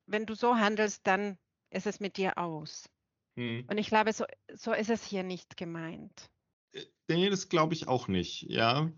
wenn 0.08 0.26
du 0.28 0.36
so 0.36 0.56
handelst, 0.58 1.08
dann 1.08 1.38
ist 1.72 1.88
es 1.88 2.00
mit 2.02 2.18
dir 2.18 2.38
aus. 2.38 2.90
Mhm. 3.36 3.68
Und 3.68 3.78
ich 3.80 3.88
glaube, 3.90 4.14
so, 4.14 4.26
so 4.54 4.74
ist 4.74 4.90
es 4.90 5.06
hier 5.06 5.24
nicht 5.24 5.58
gemeint. 5.58 6.30
Äh, 6.74 6.86
Nee, 7.08 7.30
das 7.30 7.50
glaube 7.50 7.74
ich 7.74 7.88
auch 7.88 8.08
nicht. 8.08 8.44
Ja, 8.44 8.92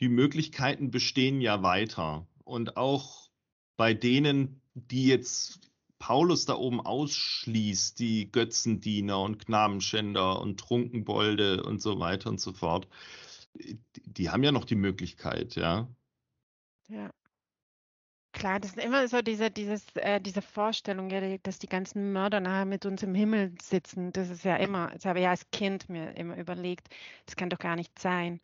die 0.00 0.08
Möglichkeiten 0.08 0.90
bestehen 0.90 1.40
ja 1.40 1.62
weiter. 1.62 2.26
Und 2.48 2.78
auch 2.78 3.28
bei 3.76 3.92
denen, 3.92 4.62
die 4.74 5.06
jetzt 5.06 5.70
Paulus 5.98 6.46
da 6.46 6.54
oben 6.54 6.80
ausschließt, 6.80 7.98
die 7.98 8.32
Götzendiener 8.32 9.20
und 9.20 9.44
Knabenschänder 9.44 10.40
und 10.40 10.58
Trunkenbolde 10.58 11.62
und 11.62 11.82
so 11.82 12.00
weiter 12.00 12.30
und 12.30 12.40
so 12.40 12.54
fort, 12.54 12.88
die, 13.54 14.30
haben 14.30 14.42
ja 14.42 14.52
noch 14.52 14.64
die 14.64 14.76
Möglichkeit, 14.76 15.56
ja. 15.56 15.88
Ja. 16.88 17.10
Klar, 18.32 18.60
das 18.60 18.70
ist 18.70 18.78
immer 18.82 19.08
so 19.08 19.20
diese, 19.20 19.50
dieses, 19.50 19.84
äh, 19.96 20.20
diese 20.20 20.40
Vorstellung, 20.40 21.10
ja, 21.10 21.36
dass 21.38 21.58
die 21.58 21.68
ganzen 21.68 22.12
Mörder 22.12 22.40
nachher 22.40 22.64
mit 22.64 22.86
uns 22.86 23.02
im 23.02 23.14
Himmel 23.14 23.52
sitzen. 23.60 24.12
Das 24.12 24.30
ist 24.30 24.44
ja 24.44 24.56
immer, 24.56 24.90
das 24.94 25.04
habe 25.04 25.18
ich 25.18 25.24
ja 25.24 25.30
als 25.30 25.50
Kind 25.50 25.88
mir 25.90 26.16
immer 26.16 26.36
überlegt, 26.36 26.88
das 27.26 27.36
kann 27.36 27.50
doch 27.50 27.58
gar 27.58 27.76
nicht 27.76 27.98
sein. 27.98 28.40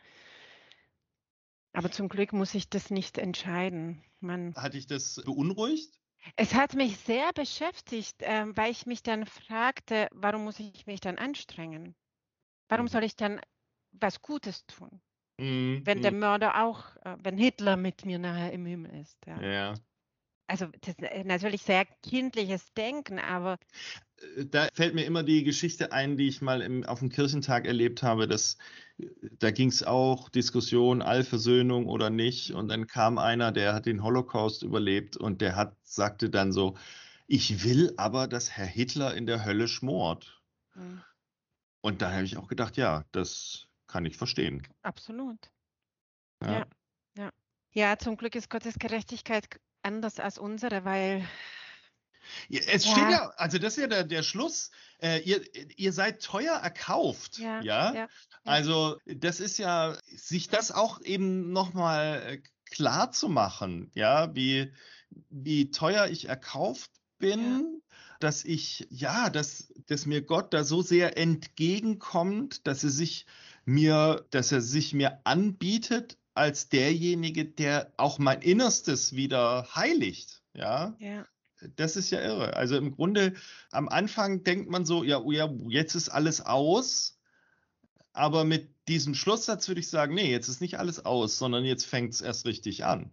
Aber 1.74 1.90
zum 1.90 2.08
Glück 2.08 2.32
muss 2.32 2.54
ich 2.54 2.70
das 2.70 2.88
nicht 2.90 3.18
entscheiden. 3.18 4.02
Man, 4.18 4.56
Hat 4.56 4.74
dich 4.74 4.88
das 4.88 5.14
beunruhigt? 5.24 6.00
es 6.36 6.54
hat 6.54 6.74
mich 6.74 6.96
sehr 6.98 7.32
beschäftigt, 7.32 8.16
ähm, 8.20 8.56
weil 8.56 8.70
ich 8.70 8.86
mich 8.86 9.02
dann 9.02 9.26
fragte, 9.26 10.08
warum 10.12 10.44
muss 10.44 10.60
ich 10.60 10.86
mich 10.86 11.00
dann 11.00 11.18
anstrengen? 11.18 11.96
Warum 12.68 12.86
Mhm. 12.86 12.88
soll 12.88 13.04
ich 13.04 13.16
dann 13.16 13.40
was 13.92 14.22
Gutes 14.22 14.66
tun, 14.66 15.02
Mhm, 15.38 15.86
wenn 15.86 16.00
der 16.02 16.12
mhm. 16.12 16.14
Mörder 16.14 16.64
auch, 16.64 16.96
äh, 16.98 17.16
wenn 17.20 17.38
Hitler 17.38 17.76
mit 17.78 18.04
mir 18.06 18.18
nachher 18.20 18.52
im 18.52 18.66
Himmel 18.66 18.94
ist? 19.00 19.18
Ja. 19.26 19.46
Ja. 19.50 19.74
Also 20.46 20.66
das 20.80 20.94
ist 20.96 21.24
natürlich 21.26 21.62
sehr 21.62 21.84
kindliches 22.02 22.72
Denken, 22.74 23.18
aber 23.18 23.54
Äh, 23.54 24.03
Da 24.50 24.68
fällt 24.72 24.94
mir 24.94 25.04
immer 25.04 25.22
die 25.22 25.44
Geschichte 25.44 25.92
ein, 25.92 26.16
die 26.16 26.28
ich 26.28 26.40
mal 26.42 26.60
im, 26.62 26.84
auf 26.84 27.00
dem 27.00 27.08
Kirchentag 27.10 27.66
erlebt 27.66 28.02
habe. 28.02 28.26
Dass, 28.28 28.58
da 29.38 29.50
ging 29.50 29.68
es 29.68 29.82
auch 29.82 30.28
Diskussion, 30.28 31.02
Allversöhnung 31.02 31.86
oder 31.88 32.10
nicht. 32.10 32.52
Und 32.52 32.68
dann 32.68 32.86
kam 32.86 33.18
einer, 33.18 33.52
der 33.52 33.74
hat 33.74 33.86
den 33.86 34.02
Holocaust 34.02 34.62
überlebt 34.62 35.16
und 35.16 35.40
der 35.40 35.56
hat, 35.56 35.76
sagte 35.82 36.30
dann 36.30 36.52
so, 36.52 36.76
ich 37.26 37.64
will 37.64 37.94
aber, 37.96 38.28
dass 38.28 38.50
Herr 38.50 38.66
Hitler 38.66 39.14
in 39.14 39.26
der 39.26 39.44
Hölle 39.44 39.68
schmort. 39.68 40.40
hm, 40.74 41.02
Und 41.82 42.02
da 42.02 42.12
habe 42.12 42.24
ich 42.24 42.36
auch 42.36 42.48
gedacht, 42.48 42.76
ja, 42.76 43.04
das 43.12 43.68
kann 43.86 44.04
ich 44.06 44.16
verstehen. 44.16 44.66
absolut. 44.82 45.50
Ja. 46.42 46.58
Ja. 46.60 46.66
Ja. 47.16 47.30
Ja, 47.72 47.98
zum 47.98 48.16
Glück 48.16 48.34
ist 48.36 48.50
Gottes 48.50 48.78
Gerechtigkeit 48.78 49.46
anders 49.82 50.20
als 50.20 50.38
unsere, 50.38 50.84
weil 50.84 51.26
Es 52.50 52.84
Ja. 52.84 52.90
steht 52.92 53.10
ja, 53.10 53.32
also 53.36 53.58
das 53.58 53.74
ist 53.76 53.80
ja 53.82 53.86
der, 53.86 54.04
der 54.04 54.22
Schluss. 54.22 54.70
Äh, 55.00 55.20
ihr, 55.20 55.42
ihr 55.76 55.92
seid 55.92 56.22
teuer 56.22 56.54
erkauft. 56.54 57.38
Ja, 57.38 57.60
Ja. 57.62 57.94
ja. 57.94 58.08
Also 58.44 58.98
das 59.06 59.40
ist 59.40 59.58
ja, 59.58 59.96
sich 60.06 60.48
das 60.48 60.70
auch 60.70 61.00
eben 61.00 61.52
nochmal 61.52 62.42
klar 62.70 63.12
zu 63.12 63.28
machen, 63.28 63.90
ja, 63.94 64.34
wie, 64.34 64.72
wie 65.30 65.70
teuer 65.70 66.08
ich 66.08 66.28
erkauft 66.28 66.90
bin, 67.18 67.80
dass 68.20 68.44
ich, 68.44 68.86
ja, 68.90 69.30
dass, 69.30 69.72
dass 69.86 70.06
mir 70.06 70.22
Gott 70.22 70.52
da 70.52 70.64
so 70.64 70.82
sehr 70.82 71.16
entgegenkommt, 71.18 72.66
dass 72.66 72.84
er 72.84 72.90
sich 72.90 73.26
mir, 73.64 74.26
dass 74.30 74.52
er 74.52 74.60
sich 74.60 74.92
mir 74.94 75.20
anbietet 75.24 76.18
als 76.34 76.68
derjenige, 76.68 77.44
der 77.44 77.92
auch 77.96 78.18
mein 78.18 78.42
Innerstes 78.42 79.14
wieder 79.14 79.68
heiligt, 79.74 80.42
ja. 80.54 80.96
ja. 80.98 81.26
Das 81.76 81.96
ist 81.96 82.10
ja 82.10 82.20
irre. 82.20 82.54
Also 82.56 82.76
im 82.76 82.94
Grunde 82.94 83.34
am 83.70 83.88
Anfang 83.88 84.44
denkt 84.44 84.70
man 84.70 84.84
so, 84.84 85.04
ja, 85.04 85.18
oh 85.18 85.32
ja, 85.32 85.50
jetzt 85.68 85.94
ist 85.94 86.08
alles 86.08 86.40
aus. 86.40 87.18
Aber 88.12 88.44
mit 88.44 88.70
diesem 88.88 89.14
Schlusssatz 89.14 89.66
würde 89.68 89.80
ich 89.80 89.88
sagen, 89.88 90.14
nee, 90.14 90.30
jetzt 90.30 90.48
ist 90.48 90.60
nicht 90.60 90.78
alles 90.78 91.04
aus, 91.04 91.38
sondern 91.38 91.64
jetzt 91.64 91.86
fängt 91.86 92.12
es 92.14 92.20
erst 92.20 92.46
richtig 92.46 92.84
an. 92.84 93.10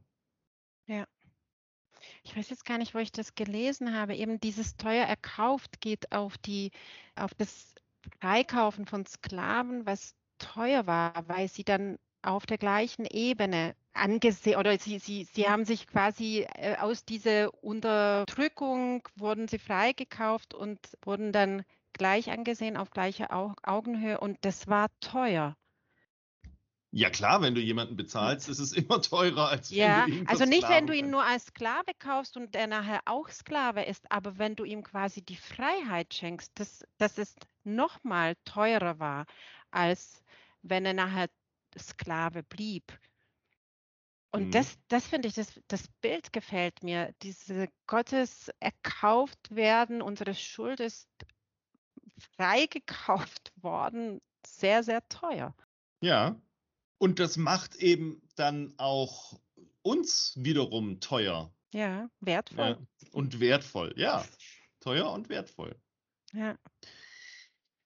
Ich 2.23 2.35
weiß 2.35 2.49
jetzt 2.49 2.65
gar 2.65 2.77
nicht, 2.77 2.93
wo 2.93 2.99
ich 2.99 3.11
das 3.11 3.35
gelesen 3.35 3.95
habe. 3.95 4.15
Eben 4.15 4.39
dieses 4.39 4.77
teuer 4.77 5.05
erkauft 5.05 5.81
geht 5.81 6.11
auf 6.11 6.37
die, 6.37 6.71
auf 7.15 7.33
das 7.33 7.73
Freikaufen 8.19 8.85
von 8.85 9.05
Sklaven, 9.05 9.85
was 9.85 10.15
teuer 10.37 10.85
war, 10.87 11.27
weil 11.27 11.47
sie 11.47 11.63
dann 11.63 11.97
auf 12.21 12.45
der 12.45 12.57
gleichen 12.57 13.05
Ebene 13.05 13.75
angesehen 13.93 14.57
oder 14.57 14.77
sie, 14.77 14.99
sie, 14.99 15.23
sie 15.23 15.47
haben 15.47 15.65
sich 15.65 15.87
quasi 15.87 16.45
äh, 16.55 16.77
aus 16.77 17.05
dieser 17.05 17.53
Unterdrückung 17.63 19.07
wurden 19.15 19.47
sie 19.47 19.59
freigekauft 19.59 20.53
und 20.53 20.79
wurden 21.03 21.31
dann 21.31 21.63
gleich 21.93 22.31
angesehen 22.31 22.77
auf 22.77 22.91
gleicher 22.91 23.33
Au 23.33 23.53
Augenhöhe 23.63 24.19
und 24.19 24.37
das 24.41 24.67
war 24.67 24.87
teuer. 24.99 25.55
Ja 26.93 27.09
klar, 27.09 27.41
wenn 27.41 27.55
du 27.55 27.61
jemanden 27.61 27.95
bezahlst, 27.95 28.49
ist 28.49 28.59
es 28.59 28.73
immer 28.73 29.01
teurer, 29.01 29.47
als 29.49 29.69
Ja, 29.69 30.05
wenn 30.05 30.11
du 30.11 30.17
ihn 30.19 30.27
also 30.27 30.45
nicht, 30.45 30.67
wenn 30.67 30.87
du 30.87 30.93
ihn 30.93 31.09
nur 31.09 31.23
als 31.23 31.45
Sklave 31.47 31.93
kaufst 31.97 32.35
und 32.35 32.53
der 32.53 32.67
nachher 32.67 33.01
auch 33.05 33.29
Sklave 33.29 33.83
ist, 33.83 34.11
aber 34.11 34.37
wenn 34.37 34.55
du 34.55 34.65
ihm 34.65 34.83
quasi 34.83 35.21
die 35.21 35.37
Freiheit 35.37 36.13
schenkst, 36.13 36.51
dass, 36.59 36.83
dass 36.97 37.17
es 37.17 37.35
nochmal 37.63 38.35
teurer 38.43 38.99
war, 38.99 39.25
als 39.71 40.23
wenn 40.63 40.85
er 40.85 40.93
nachher 40.93 41.29
Sklave 41.77 42.43
blieb. 42.43 42.91
Und 44.33 44.47
Mhm. 44.47 44.51
das, 44.51 44.77
das 44.87 45.05
finde 45.07 45.27
ich, 45.27 45.33
das, 45.35 45.59
das 45.67 45.87
Bild 46.01 46.31
gefällt 46.31 46.83
mir. 46.83 47.13
Diese 47.21 47.67
Gottes 47.87 48.49
erkauft 48.59 49.53
werden, 49.53 50.01
unsere 50.01 50.33
Schuld 50.33 50.79
ist 50.79 51.09
freigekauft 52.37 53.51
worden, 53.61 54.21
sehr, 54.45 54.83
sehr 54.83 55.07
teuer. 55.09 55.55
Ja. 56.01 56.41
Und 56.97 57.19
das 57.19 57.35
macht 57.37 57.75
eben 57.75 58.21
dann 58.35 58.73
auch 58.77 59.39
uns 59.81 60.33
wiederum 60.37 60.99
teuer 60.99 61.51
Ja, 61.73 61.79
ja, 61.79 62.09
wertvoll. 62.19 62.87
und 63.11 63.39
wertvoll. 63.39 63.93
Ja, 63.97 64.23
teuer 64.79 65.11
und 65.11 65.29
wertvoll. 65.29 65.75
Ja. 66.31 66.57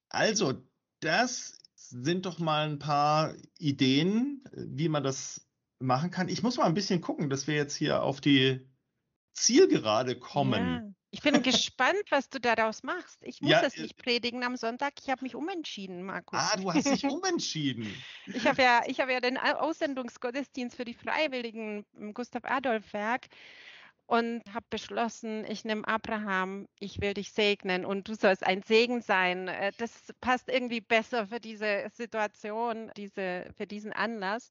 Also, 0.10 0.62
das 1.00 1.58
sind 1.76 2.26
doch 2.26 2.40
mal 2.40 2.68
ein 2.70 2.80
paar 2.80 3.36
Ideen, 3.58 4.44
wie 4.54 4.90
man 4.90 5.04
das 5.04 5.48
machen 5.80 6.12
kann. 6.12 6.30
Ich 6.30 6.44
muss 6.44 6.58
mal 6.58 6.66
ein 6.66 6.74
bisschen 6.74 7.02
gucken, 7.02 7.30
dass 7.30 7.48
wir 7.48 7.56
jetzt 7.56 7.76
hier 7.76 8.04
auf 8.04 8.22
die 8.22 8.68
Zielgerade 9.34 10.18
kommen. 10.18 10.64
Ja. 10.64 10.92
Ich 11.12 11.22
bin 11.22 11.42
gespannt, 11.44 12.04
was 12.10 12.30
du 12.30 12.42
daraus 12.42 12.84
machst. 12.84 13.24
Ich 13.24 13.42
muss 13.42 13.52
Ja, 13.52 13.62
es 13.64 13.78
äh, 13.78 13.84
nicht 13.84 13.96
predigen 13.96 14.44
am 14.44 14.58
Sonntag. 14.58 14.96
Ich 15.02 15.10
habe 15.10 15.24
mich 15.24 15.34
umentschieden, 15.34 16.04
Markus. 16.04 16.38
Ah, 16.38 16.58
du 16.58 16.74
hast 16.74 16.86
dich 16.86 17.06
umentschieden. 17.10 17.88
Ich 18.26 18.46
habe 18.46 18.62
ja, 18.62 18.82
ich 18.86 19.00
habe 19.00 19.14
ja 19.14 19.22
den 19.22 19.38
Au- 19.38 19.60
Aussendungsgottesdienst 19.60 20.76
für 20.76 20.84
die 20.84 20.94
Freiwilligen 20.94 21.86
im 21.98 22.14
Gustav-Adolf-Werk 22.14 23.28
und 24.08 24.42
habe 24.54 24.66
beschlossen, 24.70 25.46
ich 25.50 25.64
nehme 25.64 25.88
Abraham, 25.88 26.68
ich 26.80 27.00
will 27.00 27.14
dich 27.14 27.32
segnen 27.32 27.86
und 27.86 28.10
du 28.10 28.16
sollst 28.16 28.46
ein 28.46 28.62
Segen 28.62 29.02
sein. 29.02 29.48
Äh, 29.48 29.72
Das 29.78 30.14
passt 30.20 30.50
irgendwie 30.50 30.82
besser 30.82 31.28
für 31.28 31.40
diese 31.40 31.90
Situation, 31.94 32.92
diese, 32.98 33.46
für 33.56 33.66
diesen 33.68 33.94
Anlass. 33.94 34.50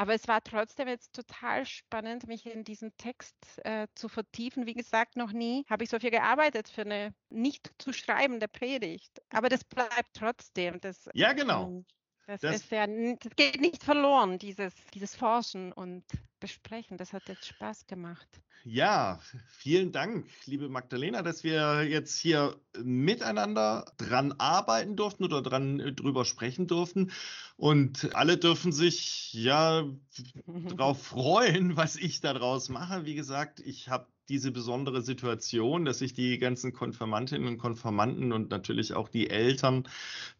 Aber 0.00 0.14
es 0.14 0.26
war 0.28 0.42
trotzdem 0.42 0.88
jetzt 0.88 1.12
total 1.12 1.66
spannend, 1.66 2.26
mich 2.26 2.46
in 2.46 2.64
diesen 2.64 2.96
Text 2.96 3.36
äh, 3.66 3.86
zu 3.94 4.08
vertiefen. 4.08 4.64
Wie 4.64 4.72
gesagt, 4.72 5.14
noch 5.16 5.30
nie 5.30 5.66
habe 5.68 5.84
ich 5.84 5.90
so 5.90 5.98
viel 5.98 6.10
gearbeitet 6.10 6.70
für 6.70 6.80
eine 6.80 7.14
nicht 7.28 7.70
zu 7.76 7.92
schreibende 7.92 8.48
Predigt. 8.48 9.20
Aber 9.28 9.50
das 9.50 9.62
bleibt 9.62 10.14
trotzdem. 10.14 10.80
Das, 10.80 11.06
Ja, 11.12 11.34
genau. 11.34 11.64
ähm, 11.64 11.84
das, 12.30 12.40
Das- 12.40 12.56
ist 12.56 12.70
ja, 12.70 12.86
das 12.86 13.34
geht 13.36 13.60
nicht 13.60 13.82
verloren, 13.82 14.38
dieses, 14.38 14.72
dieses 14.94 15.14
Forschen 15.14 15.72
und 15.72 16.04
Besprechen. 16.38 16.96
Das 16.96 17.12
hat 17.12 17.28
jetzt 17.28 17.46
Spaß 17.46 17.86
gemacht. 17.86 18.26
Ja, 18.64 19.20
vielen 19.48 19.90
Dank, 19.90 20.26
liebe 20.44 20.68
Magdalena, 20.68 21.22
dass 21.22 21.44
wir 21.44 21.82
jetzt 21.84 22.18
hier 22.18 22.56
miteinander 22.82 23.86
dran 23.96 24.32
arbeiten 24.32 24.96
durften 24.96 25.24
oder 25.24 25.40
dran 25.40 25.80
äh, 25.80 25.92
drüber 25.92 26.26
sprechen 26.26 26.66
durften. 26.66 27.10
Und 27.56 28.14
alle 28.14 28.36
dürfen 28.36 28.70
sich 28.72 29.32
ja 29.32 29.84
darauf 30.76 31.02
freuen, 31.02 31.76
was 31.76 31.96
ich 31.96 32.20
daraus 32.20 32.68
mache. 32.68 33.06
Wie 33.06 33.14
gesagt, 33.14 33.60
ich 33.60 33.88
habe 33.88 34.06
diese 34.28 34.52
besondere 34.52 35.02
Situation, 35.02 35.84
dass 35.86 36.02
ich 36.02 36.12
die 36.12 36.38
ganzen 36.38 36.72
Konfirmantinnen 36.74 37.48
und 37.48 37.58
Konfirmanden 37.58 38.32
und 38.32 38.50
natürlich 38.50 38.92
auch 38.94 39.08
die 39.08 39.30
Eltern 39.30 39.88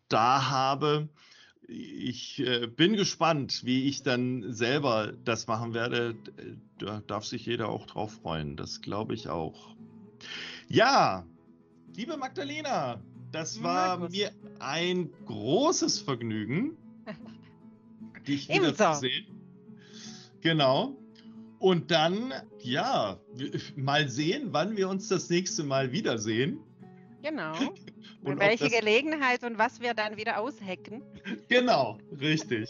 da 0.08 0.50
habe. 0.50 1.08
Ich 1.72 2.40
äh, 2.40 2.66
bin 2.66 2.96
gespannt, 2.96 3.64
wie 3.64 3.84
ich 3.84 4.02
dann 4.02 4.52
selber 4.52 5.12
das 5.24 5.46
machen 5.46 5.72
werde. 5.72 6.16
Da 6.78 7.00
darf 7.06 7.24
sich 7.24 7.46
jeder 7.46 7.68
auch 7.68 7.86
drauf 7.86 8.14
freuen. 8.22 8.56
Das 8.56 8.82
glaube 8.82 9.14
ich 9.14 9.28
auch. 9.28 9.76
Ja, 10.68 11.24
liebe 11.94 12.16
Magdalena, 12.16 13.00
das 13.30 13.62
war 13.62 13.98
Markus. 13.98 14.16
mir 14.16 14.32
ein 14.58 15.10
großes 15.26 16.00
Vergnügen, 16.00 16.76
dich 18.26 18.48
wieder 18.48 18.68
Ebenso. 18.68 18.92
zu 18.94 19.00
sehen. 19.00 19.26
Genau. 20.40 20.96
Und 21.60 21.90
dann, 21.92 22.32
ja, 22.58 23.20
mal 23.76 24.08
sehen, 24.08 24.48
wann 24.50 24.76
wir 24.76 24.88
uns 24.88 25.06
das 25.08 25.30
nächste 25.30 25.62
Mal 25.62 25.92
wiedersehen. 25.92 26.58
Genau. 27.22 27.54
Und 28.22 28.38
welche 28.38 28.68
Gelegenheit 28.68 29.44
und 29.44 29.56
was 29.56 29.80
wir 29.80 29.94
dann 29.94 30.18
wieder 30.18 30.40
aushecken. 30.40 31.02
Genau, 31.50 31.98
richtig. 32.20 32.68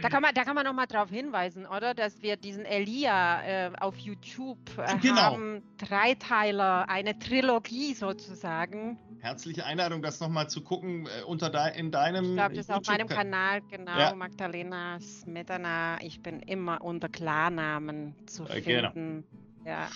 Da 0.00 0.08
kann 0.08 0.22
man, 0.22 0.34
da 0.34 0.42
kann 0.42 0.54
man 0.56 0.64
noch 0.64 0.72
mal 0.72 0.86
darauf 0.86 1.10
hinweisen, 1.10 1.66
oder? 1.66 1.94
Dass 1.94 2.20
wir 2.22 2.36
diesen 2.36 2.64
Elia 2.64 3.42
äh, 3.66 3.72
auf 3.78 3.96
YouTube 3.98 4.58
äh, 4.76 4.96
Genau. 4.98 5.16
haben. 5.20 5.62
Dreiteiler, 5.78 6.88
eine 6.88 7.16
Trilogie 7.18 7.94
sozusagen. 7.94 8.98
Herzliche 9.20 9.64
Einladung, 9.64 10.02
das 10.02 10.18
nochmal 10.18 10.48
zu 10.48 10.62
gucken 10.64 11.06
äh, 11.06 11.22
unter 11.24 11.48
de 11.50 11.78
in 11.78 11.92
deinem. 11.92 12.24
Ich 12.24 12.32
glaube, 12.34 12.54
das 12.56 12.68
ist 12.68 12.74
auf 12.74 12.86
meinem 12.88 13.06
Kanal, 13.06 13.60
genau, 13.70 13.96
Ja. 13.96 14.14
Magdalena 14.16 14.98
Smetana. 14.98 15.98
Ich 16.02 16.20
bin 16.20 16.40
immer 16.40 16.80
unter 16.82 17.08
Klarnamen 17.08 18.14
zu 18.26 18.44
Äh, 18.46 18.60
genau. 18.62 18.90
finden. 18.90 19.24
Ja. 19.64 19.88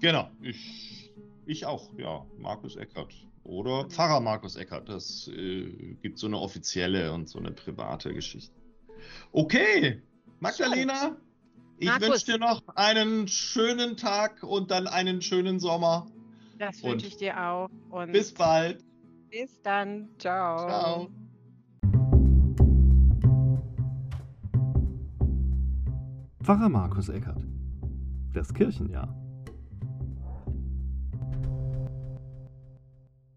Genau, 0.00 0.28
ich, 0.42 1.10
ich 1.46 1.64
auch, 1.64 1.88
ja. 1.96 2.26
Markus 2.36 2.76
Eckert. 2.76 3.14
Oder 3.46 3.88
Pfarrer 3.88 4.20
Markus 4.20 4.56
Eckert. 4.56 4.88
Das 4.88 5.28
äh, 5.28 5.94
gibt 6.02 6.18
so 6.18 6.26
eine 6.26 6.38
offizielle 6.38 7.12
und 7.12 7.28
so 7.28 7.38
eine 7.38 7.52
private 7.52 8.12
Geschichte. 8.12 8.54
Okay, 9.30 10.02
Magdalena, 10.40 11.16
ich 11.78 11.88
wünsche 12.00 12.26
dir 12.26 12.38
noch 12.38 12.62
einen 12.74 13.28
schönen 13.28 13.96
Tag 13.96 14.42
und 14.42 14.70
dann 14.72 14.88
einen 14.88 15.22
schönen 15.22 15.60
Sommer. 15.60 16.06
Das 16.58 16.82
wünsche 16.82 17.06
ich 17.06 17.18
dir 17.18 17.40
auch. 17.40 17.68
Und 17.90 18.12
Bis 18.12 18.34
bald. 18.34 18.82
bis 19.30 19.62
dann. 19.62 20.08
Ciao. 20.18 20.58
Ciao. 20.66 21.08
Pfarrer 26.42 26.68
Markus 26.68 27.08
Eckert. 27.08 27.42
Das 28.32 28.52
Kirchenjahr. 28.52 29.25